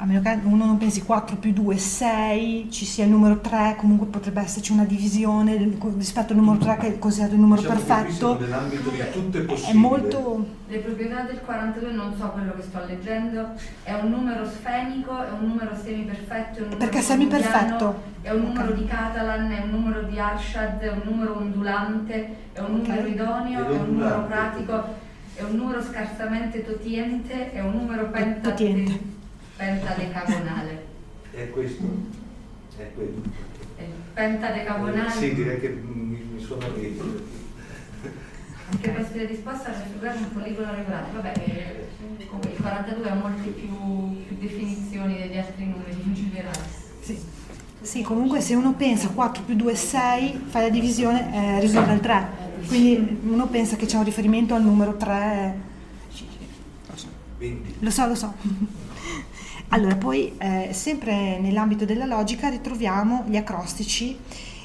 [0.00, 3.74] a meno che uno non pensi 4 più 2 6, ci sia il numero 3,
[3.76, 5.56] comunque potrebbe esserci una divisione
[5.96, 8.38] rispetto al numero 3 che è considerato il numero diciamo perfetto.
[8.38, 9.72] Nell'ambito di tutto è possibile.
[9.72, 10.46] È molto...
[10.68, 13.48] Le proprietà del 42 non so quello che sto leggendo,
[13.82, 18.02] è un numero sfenico, è un numero semiperfetto, è un numero Perché è semiperfetto?
[18.22, 18.76] È un numero okay.
[18.76, 23.12] di Catalan, è un numero di Arshad, è un numero ondulante, è un numero okay.
[23.12, 24.84] idoneo, è un numero pratico,
[25.34, 29.16] è un numero scarsamente totiente, è un numero pentatetico
[29.58, 30.86] pentadecagonale.
[31.32, 31.82] È questo?
[32.76, 33.22] È quello.
[33.76, 33.84] È
[34.14, 35.08] pentadecagonale?
[35.08, 37.36] Eh, sì, direi che mi, mi suona bene.
[38.70, 41.06] Anche queste risposte raffigurare un poligono regolare.
[41.12, 41.88] Vabbè, eh,
[42.26, 46.60] comunque il 42 ha molte più, più definizioni degli altri numeri in generale.
[47.00, 47.18] Sì.
[47.80, 51.92] Sì, comunque se uno pensa 4 più 2 è 6, fai la divisione, eh, risulta
[51.92, 52.28] il 3.
[52.66, 55.66] Quindi uno pensa che c'è un riferimento al numero 3.
[57.78, 58.34] Lo so, lo so.
[59.70, 64.16] Allora, poi eh, sempre nell'ambito della logica ritroviamo gli acrostici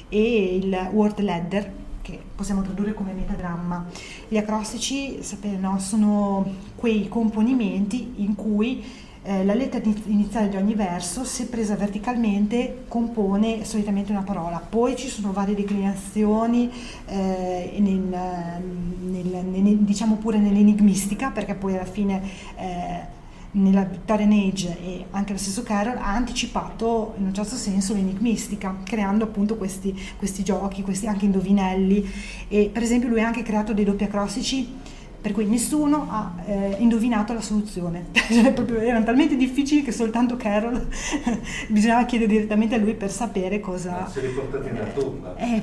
[0.08, 3.86] e il word ladder, che possiamo tradurre come metagramma.
[4.28, 8.82] Gli acrostici, sapete, no, sono quei componimenti in cui
[9.24, 14.56] eh, la lettera iniziale di ogni verso, se presa verticalmente, compone solitamente una parola.
[14.56, 16.70] Poi ci sono varie declinazioni,
[17.06, 22.22] eh, nel, nel, nel, diciamo pure nell'enigmistica, perché poi alla fine
[22.56, 23.22] eh,
[23.54, 28.76] nella Victorian Age e anche lo stesso Carroll ha anticipato in un certo senso l'enigmistica,
[28.82, 32.08] creando appunto questi, questi giochi, questi anche indovinelli
[32.48, 36.76] e per esempio lui ha anche creato dei doppi acrostici per cui nessuno ha eh,
[36.80, 38.08] indovinato la soluzione.
[38.12, 40.86] Cioè, proprio, erano talmente difficili che soltanto Carroll
[41.68, 44.06] bisognava chiedere direttamente a lui per sapere cosa...
[44.06, 45.34] Se li portati nella tomba.
[45.36, 45.62] Eh,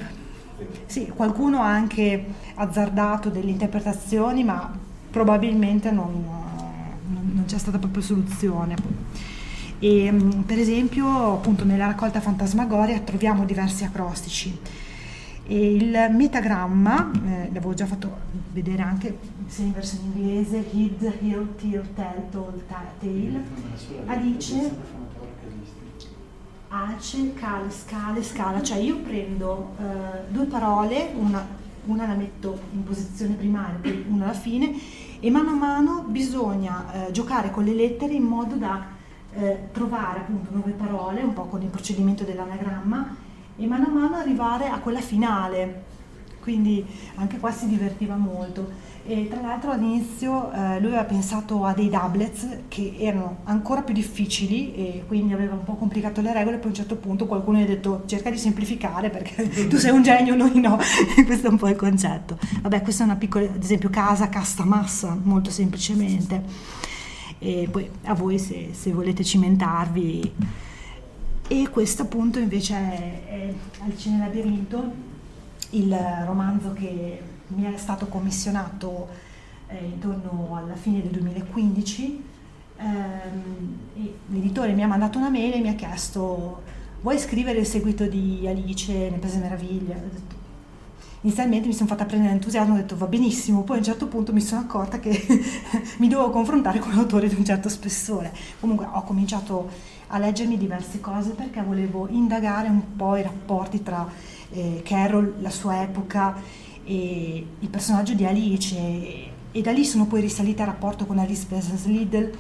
[0.87, 2.25] sì, qualcuno ha anche
[2.55, 4.71] azzardato delle interpretazioni, ma
[5.11, 6.50] probabilmente non, non
[7.51, 8.75] c'è stata proprio soluzione.
[9.79, 14.57] E, mm, per esempio, appunto, nella raccolta fantasmagoria troviamo diversi acrostici.
[15.47, 21.55] E il metagramma, eh, l'avevo già fatto vedere anche sia in versione inglese, hid, hill,
[21.55, 22.61] till, tell, told,
[22.99, 23.43] tail,
[24.05, 24.71] Alice,
[26.69, 31.45] ace, cale, scale, scala, cioè io prendo eh, due parole, una,
[31.85, 34.73] una la metto in posizione primaria, una alla fine
[35.23, 38.87] e mano a mano bisogna eh, giocare con le lettere in modo da
[39.33, 43.15] eh, trovare appunto nuove parole, un po' con il procedimento dell'anagramma
[43.55, 45.83] e mano a mano arrivare a quella finale.
[46.41, 46.83] Quindi
[47.15, 48.89] anche qua si divertiva molto.
[49.03, 53.95] E tra l'altro all'inizio eh, lui aveva pensato a dei doublets che erano ancora più
[53.95, 57.57] difficili e quindi aveva un po' complicato le regole, poi a un certo punto qualcuno
[57.57, 60.77] gli ha detto cerca di semplificare perché tu sei un genio, noi no,
[61.25, 62.37] questo è un po' il concetto.
[62.61, 66.43] Vabbè, questa è una piccola, ad esempio casa, casta, massa, molto semplicemente.
[67.39, 70.33] E poi a voi se, se volete cimentarvi.
[71.47, 75.09] E questo appunto invece è, è Alcine Labirinto,
[75.71, 75.95] il
[76.25, 79.07] romanzo che mi è stato commissionato
[79.67, 82.23] eh, intorno alla fine del 2015
[82.77, 83.77] ehm,
[84.27, 86.61] l'editore mi ha mandato una mail e mi ha chiesto
[87.01, 89.95] vuoi scrivere il seguito di Alice, ne prese meraviglia.
[91.23, 94.33] Inizialmente mi sono fatta prendere entusiasmo, ho detto va benissimo, poi a un certo punto
[94.33, 95.11] mi sono accorta che
[95.97, 98.33] mi dovevo confrontare con un autore di un certo spessore.
[98.59, 99.69] Comunque ho cominciato
[100.07, 104.07] a leggermi diverse cose perché volevo indagare un po' i rapporti tra
[104.51, 106.35] eh, Carol, la sua epoca
[106.83, 108.75] e il personaggio di Alice
[109.51, 112.31] e, da lì sono poi risalita al rapporto con Alice Pleasance Liddell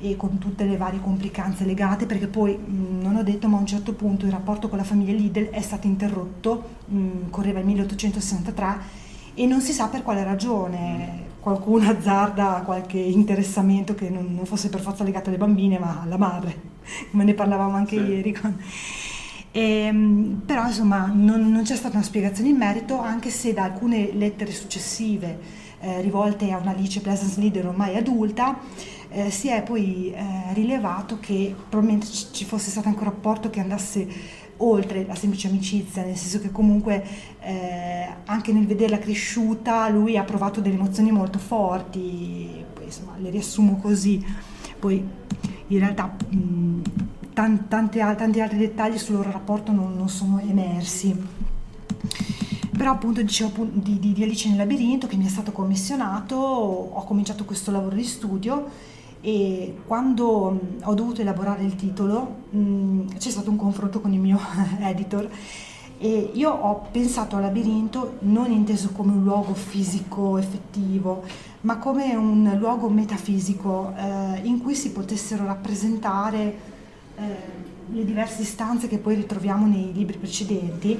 [0.00, 3.60] e con tutte le varie complicanze legate perché poi mh, non ho detto ma a
[3.60, 7.66] un certo punto il rapporto con la famiglia Liddell è stato interrotto, mh, correva il
[7.66, 8.76] 1863
[9.34, 14.68] e non si sa per quale ragione qualcuno azzarda qualche interessamento che non, non fosse
[14.68, 16.76] per forza legato alle bambine ma alla madre
[17.10, 18.02] come ne parlavamo anche sì.
[18.02, 18.56] ieri con...
[19.58, 23.64] E, ehm, però insomma non, non, c'è stata una spiegazione in merito, anche se da
[23.64, 28.60] alcune lettere successive eh, rivolte a un'Alice Pleasance Leader ormai adulta,
[29.08, 33.58] eh, si è poi eh, rilevato che probabilmente ci fosse stato anche un rapporto che
[33.58, 34.06] andasse
[34.58, 37.04] oltre la semplice amicizia, nel senso che comunque
[37.40, 43.30] eh, anche nel vederla cresciuta lui ha provato delle emozioni molto forti, poi insomma le
[43.30, 44.24] riassumo così,
[44.78, 45.04] poi
[45.70, 46.80] in realtà mh,
[47.38, 51.16] tanti, tanti, tanti altri dettagli sul loro rapporto non, non sono emersi.
[52.76, 57.04] Però appunto dicevo di, di, di Alice nel labirinto che mi è stato commissionato, ho
[57.04, 58.68] cominciato questo lavoro di studio
[59.20, 64.38] e quando ho dovuto elaborare il titolo mh, c'è stato un confronto con il mio
[64.80, 65.28] editor
[65.98, 71.22] e io ho pensato al labirinto non inteso come un luogo fisico effettivo,
[71.62, 76.76] ma come un luogo metafisico eh, in cui si potessero rappresentare
[77.90, 80.98] le diverse istanze che poi ritroviamo nei libri precedenti,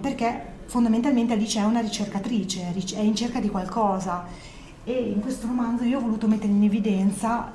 [0.00, 4.26] perché fondamentalmente Alice è una ricercatrice, è in cerca di qualcosa
[4.88, 7.52] e in questo romanzo io ho voluto mettere in evidenza,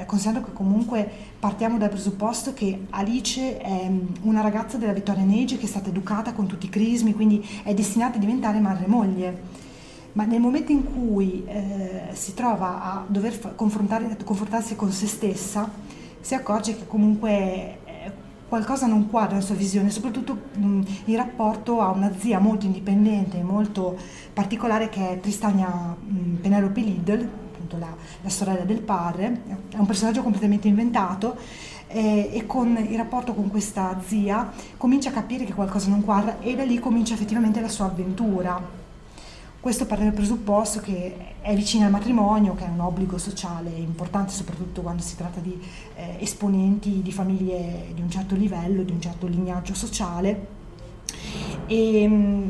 [0.00, 1.06] eh, considerando che comunque
[1.38, 5.90] partiamo dal presupposto che Alice è mm, una ragazza della Vittoria Age che è stata
[5.90, 9.42] educata con tutti i crismi, quindi è destinata a diventare madre moglie.
[10.12, 15.70] Ma nel momento in cui eh, si trova a dover confrontarsi con se stessa,
[16.20, 17.78] si accorge che comunque
[18.50, 23.38] qualcosa non quadra nella sua visione, soprattutto mh, in rapporto a una zia molto indipendente
[23.38, 23.96] e molto
[24.32, 29.86] particolare che è Tristania mh, Penelope Liddell, appunto la, la, sorella del padre, è un
[29.86, 31.36] personaggio completamente inventato
[31.86, 36.40] eh, e con il rapporto con questa zia comincia a capire che qualcosa non quadra
[36.40, 38.79] e da lì comincia effettivamente la sua avventura.
[39.60, 44.32] Questo parte dal presupposto che è vicina al matrimonio, che è un obbligo sociale importante
[44.32, 45.60] soprattutto quando si tratta di
[45.96, 50.46] eh, esponenti di famiglie di un certo livello, di un certo lignaggio sociale.
[51.66, 52.48] E, ehm,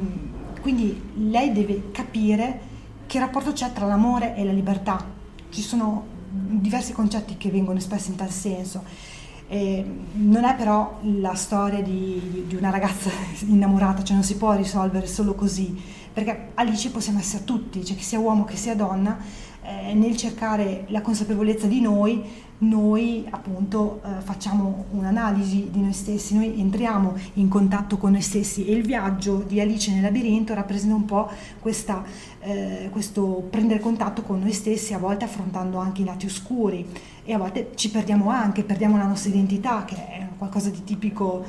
[0.61, 2.61] quindi lei deve capire
[3.09, 5.05] che rapporto c'è tra l'amore e la libertà.
[5.49, 8.85] Ci sono diversi concetti che vengono espressi in tal senso.
[9.49, 13.11] Eh, non è però la storia di, di, una ragazza
[13.49, 18.03] innamorata, cioè non si può risolvere solo così perché Alice possiamo essere tutti, cioè che
[18.03, 19.19] sia uomo che sia donna,
[19.63, 22.23] eh, nel cercare la consapevolezza di noi,
[22.59, 28.67] noi appunto eh, facciamo un'analisi di noi stessi, noi entriamo in contatto con noi stessi
[28.67, 32.05] e il viaggio di Alice nel labirinto rappresenta un po' questa,
[32.41, 36.87] eh, questo prendere contatto con noi stessi, a volte affrontando anche i lati oscuri
[37.25, 41.45] e a volte ci perdiamo anche, perdiamo la nostra identità che è qualcosa di tipico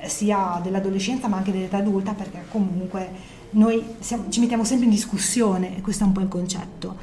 [0.00, 4.92] eh, sia dell'adolescenza ma anche dell'età adulta perché comunque noi siamo, ci mettiamo sempre in
[4.92, 6.96] discussione e questo è un po' il concetto.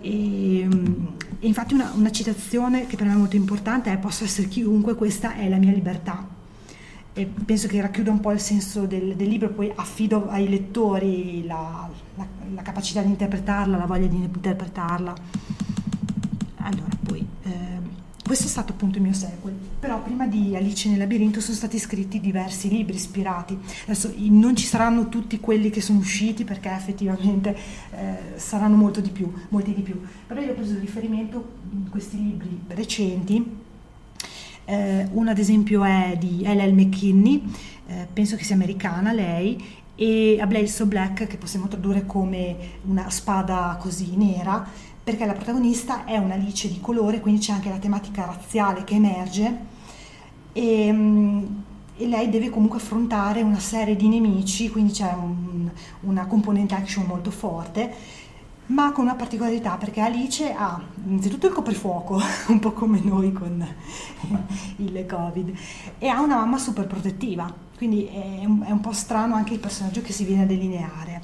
[0.00, 4.48] E, e infatti una, una, citazione che per me è molto importante è posso essere
[4.48, 6.26] chiunque, questa è la mia libertà.
[7.12, 11.44] E penso che racchiuda un po' il senso del, del libro, poi affido ai lettori
[11.44, 15.14] la, la, la, capacità di interpretarla, la voglia di interpretarla.
[16.58, 16.88] Allora,
[18.28, 21.78] questo è stato appunto il mio sequel, però prima di Alice nel labirinto sono stati
[21.78, 23.58] scritti diversi libri ispirati.
[23.84, 27.56] Adesso non ci saranno tutti quelli che sono usciti perché effettivamente
[27.90, 29.98] eh, saranno molto di più, molti di più.
[30.26, 33.56] Però io ho preso riferimento in questi libri recenti.
[34.66, 36.74] Eh, uno ad esempio è di L.L.
[36.74, 37.42] McKinney,
[37.86, 39.58] eh, penso che sia americana lei,
[40.00, 44.64] e A Blade So Black che possiamo tradurre come una spada così nera
[45.08, 49.58] perché la protagonista è un'Alice di colore, quindi c'è anche la tematica razziale che emerge
[50.52, 51.44] e, mm,
[51.96, 55.66] e lei deve comunque affrontare una serie di nemici, quindi c'è un,
[56.00, 57.90] una componente action molto forte,
[58.66, 63.66] ma con una particolarità perché Alice ha innanzitutto il coprifuoco, un po' come noi con
[64.76, 65.56] il Covid,
[65.96, 69.58] e ha una mamma super protettiva, quindi è un, è un po' strano anche il
[69.58, 71.17] personaggio che si viene a delineare.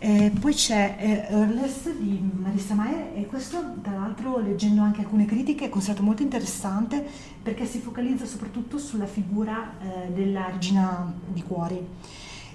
[0.00, 5.24] Eh, poi c'è eh, Earless di Marissa Mayer e questo tra l'altro leggendo anche alcune
[5.24, 7.04] critiche è considerato molto interessante
[7.42, 11.84] perché si focalizza soprattutto sulla figura eh, della regina di cuori.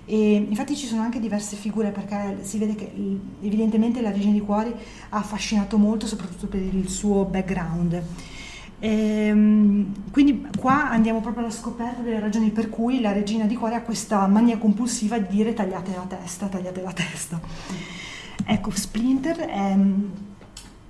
[0.05, 2.91] E infatti ci sono anche diverse figure perché si vede che
[3.41, 4.73] evidentemente la regina di cuori
[5.09, 8.01] ha affascinato molto soprattutto per il suo background.
[8.85, 13.75] Ehm, quindi qua andiamo proprio alla scoperta delle ragioni per cui la regina di cuore
[13.75, 17.39] ha questa mania compulsiva di dire tagliate la testa, tagliate la testa.
[18.45, 20.11] Ecco, Splinter ehm,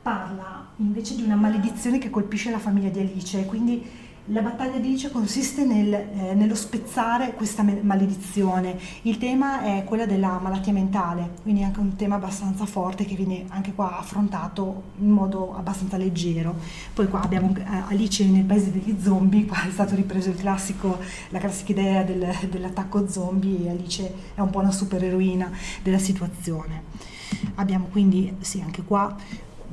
[0.01, 3.87] parla invece di una maledizione che colpisce la famiglia di Alice, quindi
[4.27, 8.79] la battaglia di Alice consiste nel, eh, nello spezzare questa maledizione.
[9.01, 13.15] Il tema è quello della malattia mentale, quindi è anche un tema abbastanza forte che
[13.15, 16.55] viene anche qua affrontato in modo abbastanza leggero.
[16.93, 20.99] Poi qua abbiamo eh, Alice nel paese degli zombie, qua è stato ripreso classico,
[21.29, 25.51] la classica idea del, dell'attacco zombie e Alice è un po' una supereroina
[25.81, 27.11] della situazione.
[27.55, 29.13] Abbiamo quindi, sì, anche qua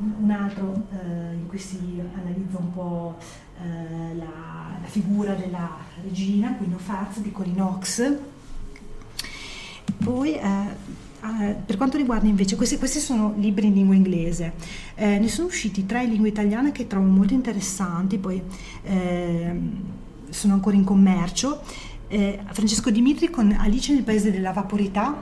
[0.00, 3.18] un altro eh, in cui si analizza un po'
[3.60, 8.16] eh, la, la, figura della regina, Queen of Hearts di Corinne Knox.
[10.02, 14.54] Poi eh, Uh, per quanto riguarda invece, questi, questi, sono libri in lingua inglese,
[14.94, 18.42] eh, ne sono usciti tre in lingua italiana che trovo molto interessanti, poi
[18.84, 19.60] eh,
[20.30, 21.60] sono ancora in commercio.
[22.08, 25.14] Eh, Francesco Dimitri con Alice nel paese della vaporità,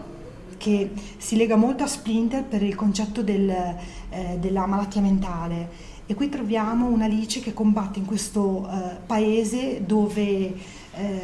[0.59, 5.97] che si lega molto a Splinter per il concetto del, eh, della malattia mentale.
[6.11, 10.55] E qui troviamo un'Alice che combatte in questo eh, paese dove
[10.95, 11.21] eh,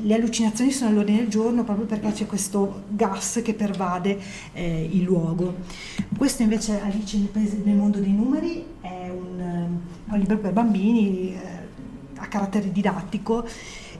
[0.00, 4.18] le allucinazioni sono all'ordine del giorno proprio perché c'è questo gas che pervade
[4.52, 5.56] eh, il luogo.
[6.16, 9.78] Questo invece Alice nel, paese, nel mondo dei numeri è un,
[10.08, 11.38] è un libro per bambini eh,
[12.16, 13.44] a carattere didattico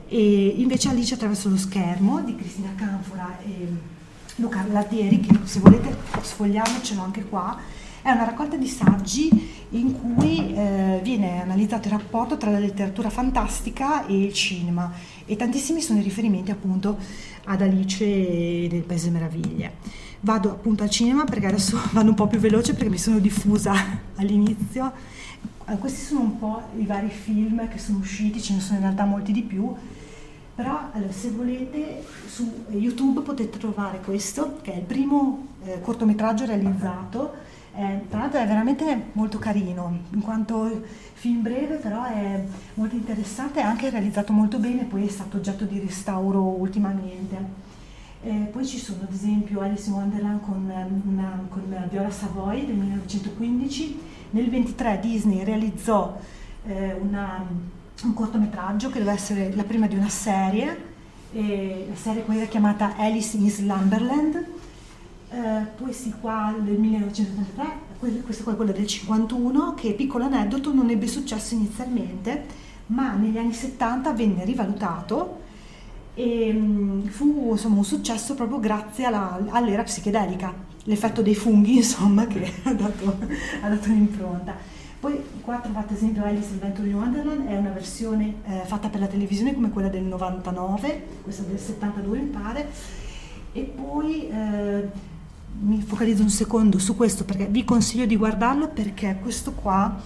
[0.07, 3.97] e invece Alice attraverso lo schermo di Cristina Canfora e
[4.39, 7.57] Luca Lattieri che se volete l'ho anche qua
[8.01, 9.29] è una raccolta di saggi
[9.71, 14.91] in cui eh, viene analizzato il rapporto tra la letteratura fantastica e il cinema
[15.25, 16.97] e tantissimi sono i riferimenti appunto
[17.45, 19.73] ad Alice nel Paese Meraviglie.
[20.21, 23.73] Vado appunto al cinema perché adesso vado un po' più veloce perché mi sono diffusa
[24.15, 24.91] all'inizio.
[25.67, 28.83] Eh, questi sono un po' i vari film che sono usciti, ce ne sono in
[28.83, 29.73] realtà molti di più,
[30.59, 36.43] però allora, se volete su YouTube potete trovare questo che è il primo eh, cortometraggio
[36.45, 37.31] realizzato
[37.73, 40.83] eh, tra l'altro è veramente molto carino, in quanto
[41.13, 42.43] film breve però è
[42.73, 47.37] molto interessante e anche realizzato molto bene, poi è stato oggetto di restauro ultimamente.
[48.21, 50.69] Eh, poi ci sono ad esempio Alice in Wonderland con,
[51.05, 53.99] una, con Viola Savoy del 1915,
[54.31, 56.19] nel 23 Disney realizzò
[56.65, 57.45] eh, una,
[58.05, 60.87] un cortometraggio che doveva essere la prima di una serie,
[61.31, 64.45] la serie quella chiamata Alice in Slumberland,
[65.31, 70.73] eh, poi sì, qua del 1983, questo qua è quello del 51, che piccolo aneddoto
[70.73, 72.45] non ebbe successo inizialmente,
[72.87, 75.41] ma negli anni 70 venne rivalutato
[76.15, 82.25] e mm, fu insomma, un successo proprio grazie alla, all'era psichedelica, l'effetto dei funghi insomma
[82.25, 83.17] che ha dato,
[83.61, 84.77] ha dato un'impronta.
[84.99, 88.99] Poi qua trovate esempio Alice il Vento di Wonderland, è una versione eh, fatta per
[88.99, 92.69] la televisione come quella del 99, questa del 72 mi pare,
[93.53, 94.89] e poi eh,
[95.61, 100.01] mi focalizzo un secondo su questo perché vi consiglio di guardarlo perché questo qua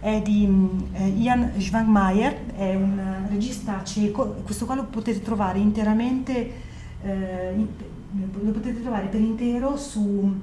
[0.00, 0.48] è di
[0.92, 6.52] eh, Ian Schwangmeier, è un regista cieco, questo qua lo potete trovare interamente,
[7.02, 7.66] eh,
[8.40, 10.40] lo potete trovare per intero su,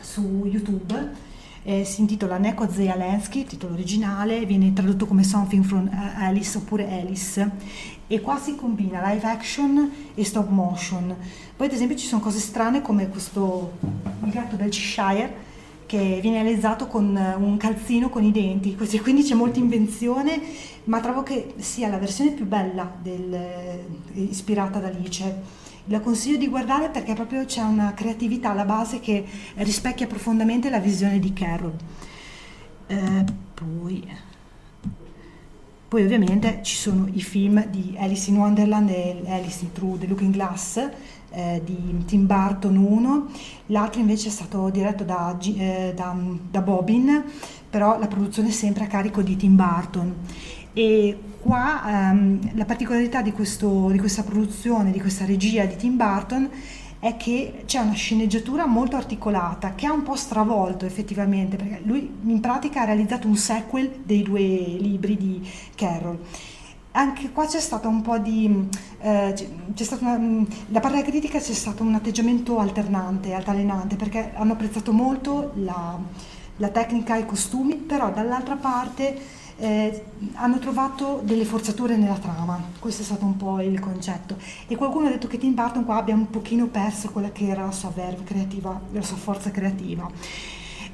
[0.00, 1.28] su YouTube.
[1.62, 7.50] Eh, si intitola Neko Zealensky, titolo originale, viene tradotto come Something from Alice oppure Alice
[8.06, 11.14] e qua si combina live action e stop motion.
[11.54, 13.72] Poi ad esempio ci sono cose strane come questo
[14.24, 15.48] il gatto del Cheshire
[15.84, 20.40] che viene realizzato con un calzino con i denti, quindi c'è molta invenzione,
[20.84, 23.84] ma trovo che sia la versione più bella del, eh,
[24.14, 25.68] ispirata da Alice.
[25.90, 29.24] La consiglio di guardare perché proprio c'è una creatività alla base che
[29.56, 31.74] rispecchia profondamente la visione di Carol.
[32.86, 33.24] Eh,
[33.54, 34.06] poi
[35.88, 40.32] poi ovviamente ci sono i film di Alice in Wonderland e Alice Through the Looking
[40.32, 40.88] Glass
[41.30, 43.26] eh, di Tim Burton uno,
[43.66, 46.16] l'altro invece è stato diretto da, eh, da,
[46.48, 47.24] da Bobbin,
[47.68, 50.14] però la produzione è sempre a carico di Tim Burton.
[50.72, 55.96] E qua ehm, la particolarità di, questo, di questa produzione, di questa regia di Tim
[55.96, 56.50] Burton
[57.00, 62.18] è che c'è una sceneggiatura molto articolata che ha un po' stravolto effettivamente, perché lui
[62.24, 66.18] in pratica ha realizzato un sequel dei due libri di Carroll.
[66.92, 68.68] Anche qua c'è stato un po' di...
[69.00, 69.34] Eh,
[69.74, 74.52] c'è stata una, da parte della critica c'è stato un atteggiamento alternante, altalenante, perché hanno
[74.52, 75.98] apprezzato molto la,
[76.56, 80.04] la tecnica e i costumi, però dall'altra parte eh,
[80.34, 84.36] hanno trovato delle forzature nella trama, questo è stato un po' il concetto.
[84.66, 87.66] E qualcuno ha detto che Tim Burton qua abbia un pochino perso quella che era
[87.66, 90.10] la sua verve creativa, la sua forza creativa.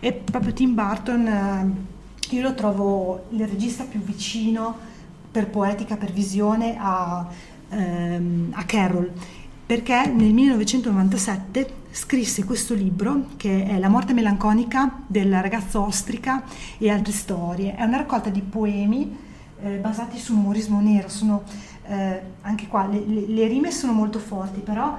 [0.01, 4.77] E proprio Tim Burton, eh, io lo trovo il regista più vicino
[5.31, 7.27] per poetica, per visione a,
[7.69, 9.13] ehm, a Carroll
[9.67, 16.45] perché nel 1997 scrisse questo libro che è La morte melanconica della ragazza ostrica
[16.79, 17.75] e altre storie.
[17.75, 19.17] È una raccolta di poemi
[19.61, 21.43] eh, basati sull'umorismo nero, sono,
[21.89, 24.97] eh, anche qua le, le, le, rime sono molto forti, però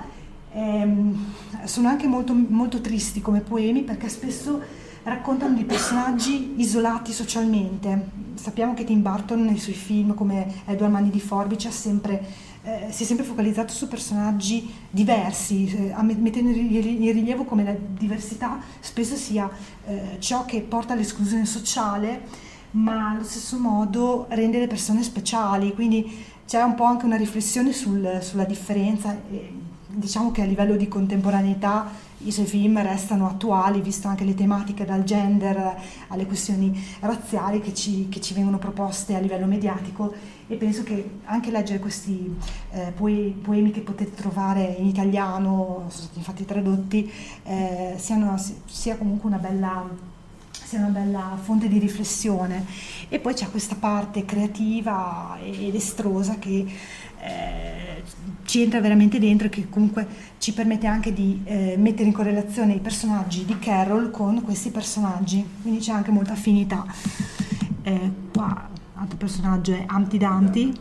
[0.52, 4.60] ehm, sono anche molto, molto tristi come poemi perché spesso
[5.04, 8.26] raccontano di personaggi isolati socialmente.
[8.34, 12.22] Sappiamo che Tim Burton nei suoi film come Edward Mani di Forbice ha sempre
[12.68, 18.60] eh, si è sempre focalizzato su personaggi diversi, eh, mettendo in rilievo come la diversità
[18.82, 19.50] spesso sia
[19.86, 22.24] eh, ciò che porta all'esclusione sociale,
[22.72, 27.72] ma allo stesso modo rende le persone speciali, quindi c'è un po' anche una riflessione
[27.72, 29.18] sul, sulla differenza.
[29.88, 31.90] diciamo che a livello di contemporaneità
[32.20, 37.74] i suoi film restano attuali, visto anche le tematiche dal gender alle questioni razziali che
[37.74, 40.14] ci, che ci vengono proposte a livello mediatico
[40.48, 42.36] e penso che anche leggere questi
[42.72, 47.12] eh, poemi che potete trovare in italiano, sono stati infatti tradotti,
[47.44, 49.88] eh, siano, sia comunque una bella,
[50.50, 52.66] sia una bella fonte di riflessione.
[53.10, 56.66] E poi c'è questa parte creativa ed estrosa che
[57.20, 57.67] eh,
[58.48, 62.76] ci entra veramente dentro e che comunque ci permette anche di eh, mettere in correlazione
[62.76, 66.86] i personaggi di Carol con questi personaggi, quindi c'è anche molta affinità.
[67.84, 70.72] Eh, qua, altro personaggio è Humpty Dumpty.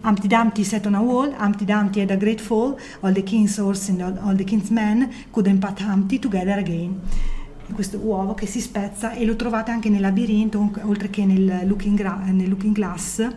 [0.00, 3.58] Humpty Dumpty sat on a wall, Humpty Dumpty had a great fall, all the king's
[3.58, 6.98] horse and all, all the king's men couldn't put Humpty together again.
[7.74, 12.00] Questo uovo che si spezza e lo trovate anche nel labirinto, oltre che nel looking,
[12.32, 13.28] nel looking glass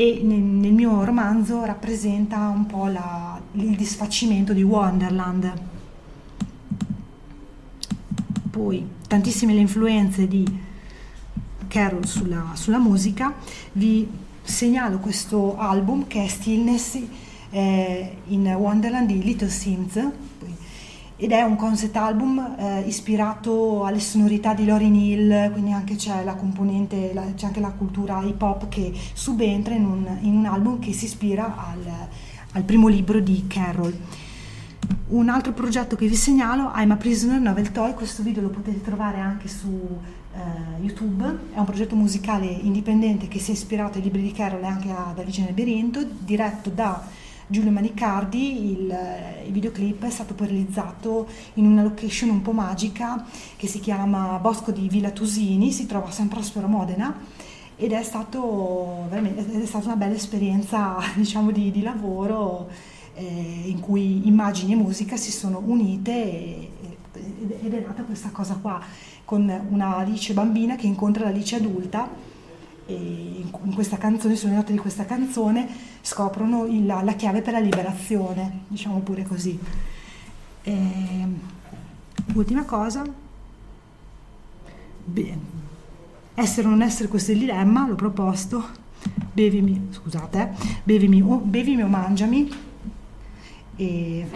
[0.00, 5.52] e nel, nel mio romanzo rappresenta un po' la, il disfacimento di Wonderland.
[8.48, 10.46] Poi tantissime le influenze di
[11.66, 13.34] Carol sulla, sulla musica,
[13.72, 14.08] vi
[14.40, 17.00] segnalo questo album che è Stillness
[17.50, 20.00] eh, in Wonderland di Little Sims,
[21.20, 26.22] ed è un concept album eh, ispirato alle sonorità di Lauryn Hill, quindi anche c'è
[26.22, 30.46] la componente, la, c'è anche la cultura hip hop che subentra in un, in un
[30.46, 31.84] album che si ispira al,
[32.52, 33.98] al, primo libro di Carroll.
[35.08, 38.80] Un altro progetto che vi segnalo, I'm a Prisoner Novel Toy, questo video lo potete
[38.80, 39.98] trovare anche su
[40.34, 44.62] eh, YouTube, è un progetto musicale indipendente che si è ispirato ai libri di Carroll
[44.62, 47.17] e anche ad Alice nel Labirinto, diretto da
[47.50, 48.98] Giulio Manicardi, il,
[49.46, 53.24] il, videoclip è stato realizzato in una location un po' magica
[53.56, 56.28] che si chiama Bosco di Villa Tusini, si trova a San
[56.66, 57.18] Modena
[57.74, 62.68] ed è, stato, è stata una bella esperienza diciamo, di, di lavoro
[63.14, 66.70] eh, in cui immagini e musica si sono unite e,
[67.62, 68.78] ed è nata questa cosa qua
[69.24, 72.27] con una Alice bambina che incontra l'Alice adulta
[72.88, 75.68] e in questa canzone, sulle note di questa canzone,
[76.00, 79.58] scoprono il, la, chiave per la liberazione, diciamo pure così.
[80.62, 81.26] E,
[82.32, 83.04] ultima cosa,
[85.04, 85.36] Beh,
[86.34, 88.64] essere o non essere questo è il dilemma, l'ho proposto,
[89.34, 92.50] bevimi, scusate, bevimi, o, bevimi o mangiami,
[93.76, 94.26] e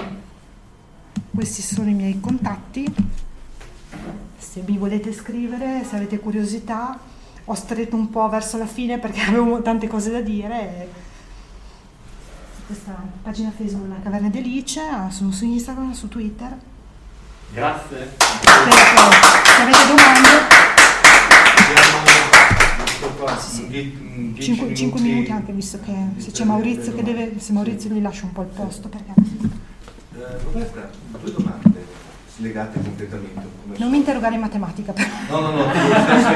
[1.35, 2.85] questi sono i miei contatti,
[4.37, 6.99] se mi volete scrivere, se avete curiosità,
[7.45, 10.89] ho stretto un po' verso la fine perché avevo tante cose da dire.
[12.67, 16.57] Questa pagina Facebook, la Caverna di Alice, ah, sono su Instagram, su Twitter.
[17.53, 18.15] Grazie.
[18.17, 19.11] Spero
[19.45, 20.61] se avete domande.
[24.39, 28.25] 5, 5 minuti anche visto che se c'è Maurizio che deve, se Maurizio gli lascia
[28.25, 29.13] un po' il posto perché...
[30.15, 30.91] Eh, Roberta,
[31.21, 31.62] due domande
[32.43, 33.41] legate completamente.
[33.79, 35.09] Non mi interrogare in matematica però.
[35.31, 35.73] No, no, no,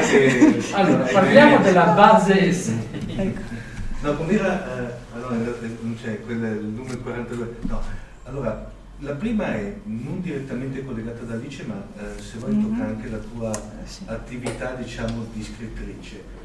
[0.09, 0.63] che...
[0.73, 2.71] allora, parliamo della base S.
[3.05, 3.55] ecco.
[4.01, 4.77] No, com'era...
[4.77, 7.55] Eh, allora, non c'è, quella, il numero 42.
[7.67, 7.81] No,
[8.23, 12.77] allora, la prima è non direttamente collegata ad Alice, ma eh, se vuoi mm-hmm.
[12.77, 13.51] tocca anche la tua
[13.83, 14.03] sì.
[14.05, 16.36] attività, diciamo, di scrittrice.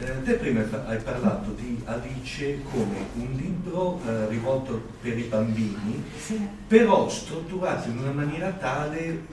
[0.00, 6.04] Eh, te prima hai parlato di Alice come un libro eh, rivolto per i bambini,
[6.16, 6.40] sì.
[6.68, 9.26] però strutturato in una maniera tale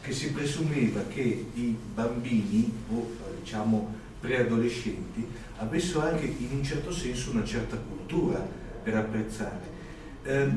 [0.00, 5.28] che si presumeva che i bambini o diciamo preadolescenti
[5.58, 8.44] avessero anche in un certo senso una certa cultura
[8.82, 9.73] per apprezzare.
[10.24, 10.50] Eh,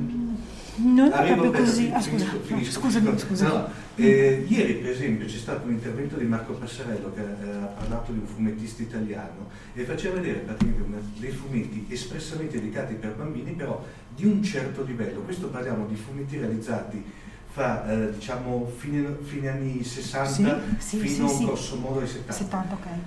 [0.77, 1.89] non è proprio così.
[1.91, 3.27] Ah, scusa, finisco, finisco, scusami, finisco.
[3.27, 3.51] scusami.
[3.51, 7.65] No, eh, ieri per esempio c'è stato un intervento di Marco Passarello che eh, ha
[7.65, 13.15] parlato di un fumettista italiano e faceva vedere praticamente una, dei fumetti espressamente dedicati per
[13.15, 13.83] bambini però
[14.15, 15.21] di un certo livello.
[15.21, 17.03] Questo parliamo di fumetti realizzati
[17.47, 22.33] fra eh, diciamo fine, fine, anni 60 sì, sì, fino sì, grosso modo ai 70.
[22.33, 22.99] 70 okay.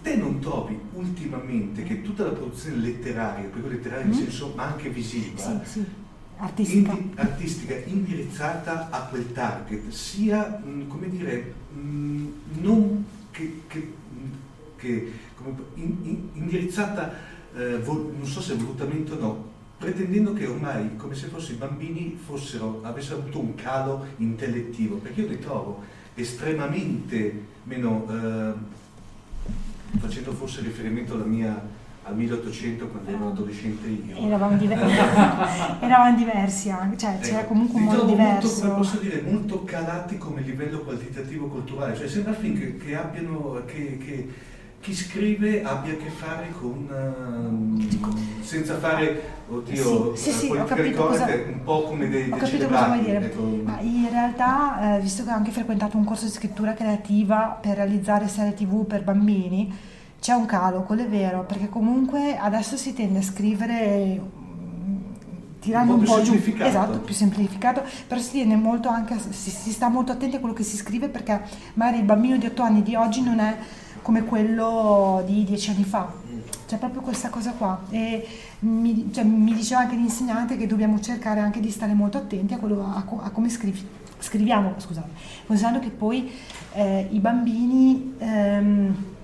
[0.00, 4.08] Te non trovi ultimamente che tutta la produzione letteraria, proprio letteraria mm.
[4.08, 5.62] nel senso ma anche visiva,
[6.38, 6.92] artistica.
[6.92, 12.26] Indi, artistica indirizzata a quel target, sia mh, come dire, mh,
[12.60, 13.92] non che, che,
[14.76, 17.12] che come, in, in, indirizzata,
[17.54, 19.46] eh, vol, non so se volutamente o no,
[19.78, 25.22] pretendendo che ormai come se fossero i bambini fossero, avessero avuto un calo intellettivo, perché
[25.22, 25.82] io li trovo
[26.14, 28.52] estremamente meno, eh,
[29.98, 31.76] facendo forse riferimento alla mia
[32.08, 34.16] al 1800 quando ero adolescente io.
[34.16, 34.80] Eravamo, diver-
[35.80, 38.66] eravamo diversi anche, cioè ecco, c'era comunque un modo diverso.
[38.66, 43.62] Molto, posso dire, molto calati come livello qualitativo culturale, cioè sembra film che, che abbiano,
[43.66, 44.28] che, che
[44.80, 51.06] chi scrive abbia a che fare con uh, senza fare oddio sì, sì, sì, capito
[51.06, 53.42] cosa, un po' come dei, ho dei capito cosa vuoi dire ecco.
[53.42, 57.76] ma in realtà eh, visto che ho anche frequentato un corso di scrittura creativa per
[57.76, 62.92] realizzare serie tv per bambini c'è un calo quello è vero perché comunque adesso si
[62.92, 64.20] tende a scrivere
[65.60, 69.72] tirando un, un po' giù, esatto, più semplificato, però si tiene molto anche, si, si,
[69.72, 71.42] sta molto attenti a quello che si scrive perché
[71.74, 73.56] magari il bambino di 8 anni di oggi non è
[74.02, 76.10] come quello di 10 anni fa.
[76.66, 77.82] C'è proprio questa cosa qua.
[77.90, 78.26] E
[78.60, 82.58] mi, cioè, mi diceva anche l'insegnante che dobbiamo cercare anche di stare molto attenti a,
[82.58, 83.86] quello, a, a come scrivi,
[84.18, 85.08] scriviamo, scusate,
[85.46, 86.30] considerando che poi
[86.72, 88.14] eh, i bambini...
[88.18, 89.16] Ehm,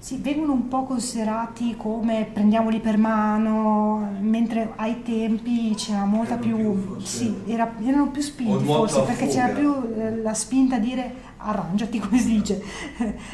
[0.00, 6.56] sì, vengono un po' considerati come prendiamoli per mano, mentre ai tempi c'era molta più,
[6.56, 11.14] più sì, era, erano più spinti forse, perché c'era più eh, la spinta a dire
[11.36, 12.62] arrangiati, come si dice,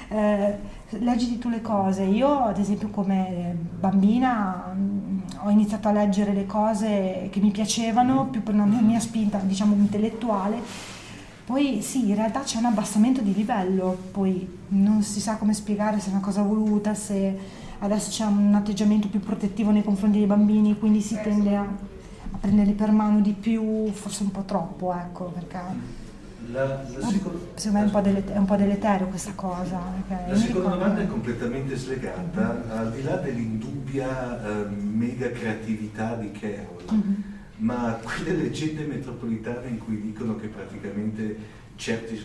[0.08, 0.58] eh,
[0.88, 2.02] leggiti tu le cose.
[2.02, 7.52] Io ad esempio come bambina mh, mm, ho iniziato a leggere le cose che mi
[7.52, 10.95] piacevano più per una mia spinta, diciamo, intellettuale
[11.46, 16.00] poi sì, in realtà c'è un abbassamento di livello, poi non si sa come spiegare
[16.00, 17.38] se è una cosa voluta, se
[17.78, 22.36] adesso c'è un atteggiamento più protettivo nei confronti dei bambini, quindi si tende a, a
[22.40, 26.04] prenderli per mano di più, forse un po' troppo, ecco, perché...
[26.50, 29.80] La, la secondo, secondo me è un, dele, è un, po deleterio questa cosa.
[30.28, 32.78] La seconda domanda è completamente slegata, mm-hmm.
[32.78, 36.84] al di là dell'indubbia uh, mega creatività di Carol.
[36.92, 41.38] Mm-hmm ma quelle leggende metropolitane in cui dicono che praticamente
[41.76, 42.20] certi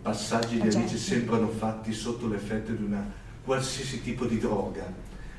[0.00, 0.96] passaggi di Alice certo.
[0.96, 3.04] sembrano fatti sotto l'effetto di una
[3.44, 4.92] qualsiasi tipo di droga,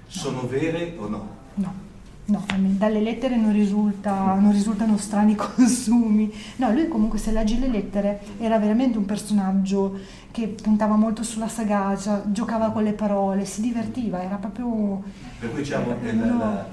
[0.08, 1.38] sono vere o no?
[1.56, 1.88] No.
[2.26, 6.32] No, dalle lettere non, risulta, non, risultano strani consumi.
[6.58, 9.98] No, lui comunque se leggi le lettere era veramente un personaggio
[10.30, 15.02] che puntava molto sulla sagacia, giocava con le parole, si divertiva, era proprio...
[15.40, 16.68] Per cui diciamo, è la, la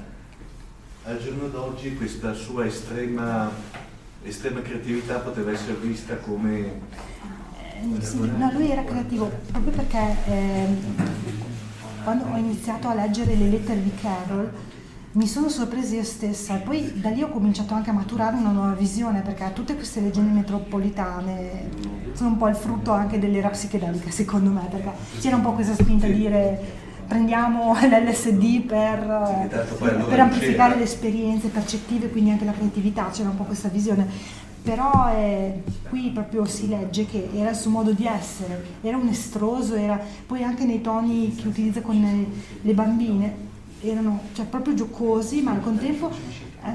[1.06, 3.48] al giorno d'oggi questa sua estrema,
[4.24, 6.80] estrema creatività poteva essere vista come...
[7.78, 10.66] Eh, sì, no, lui era creativo proprio perché eh,
[12.02, 14.50] quando ho iniziato a leggere le lettere di Carol
[15.12, 16.56] mi sono sorpresa io stessa.
[16.56, 20.00] E poi da lì ho cominciato anche a maturare una nuova visione perché tutte queste
[20.00, 21.68] leggende metropolitane
[22.14, 24.90] sono un po' il frutto anche dell'era psichedelica secondo me perché
[25.20, 29.48] c'era un po' questa spinta a dire prendiamo l'LSD per,
[29.78, 34.44] per amplificare le esperienze percettive, quindi anche la creatività, c'era un po' questa visione.
[34.62, 39.06] Però eh, qui proprio si legge che era il suo modo di essere, era un
[39.06, 42.26] estroso, era, poi anche nei toni che utilizza con le,
[42.62, 43.34] le bambine,
[43.80, 46.10] erano cioè, proprio giocosi, ma al contempo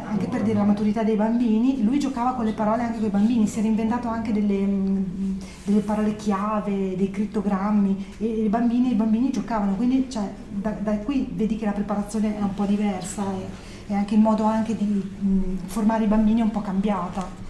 [0.06, 3.12] anche per dire la maturità dei bambini, lui giocava con le parole anche con i
[3.12, 8.92] bambini, si era inventato anche delle, mm, delle parole chiave, dei crittogrammi e i bambini,
[8.92, 12.66] i bambini giocavano, quindi cioè, da, da, qui vedi che la preparazione è un po'
[12.66, 16.52] diversa e, e anche il modo anche di mh, mm, formare i bambini è un
[16.52, 17.50] po' cambiata.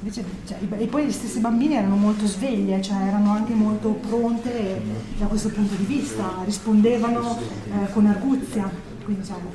[0.00, 4.80] Invece, cioè, e poi gli stessi bambini erano molto sveglie, cioè erano anche molto pronte
[5.18, 8.70] da questo punto di vista, rispondevano eh, con arguzia,
[9.04, 9.50] quindi diciamo,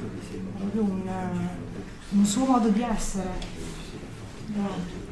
[0.57, 1.07] proprio un
[2.13, 3.31] un suo modo di essere.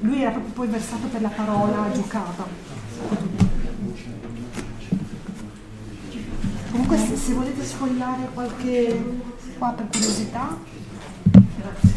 [0.02, 2.46] Lui era proprio poi versato per la parola giocata.
[6.72, 9.22] Comunque se, se volete sfogliare qualche
[9.58, 10.58] qua per curiosità.
[11.58, 11.90] Grazie.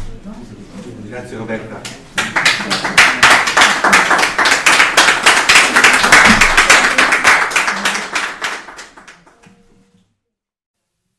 [1.03, 1.81] Grazie Roberta.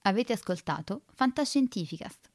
[0.03, 2.35] Avete ascoltato Fantascientificast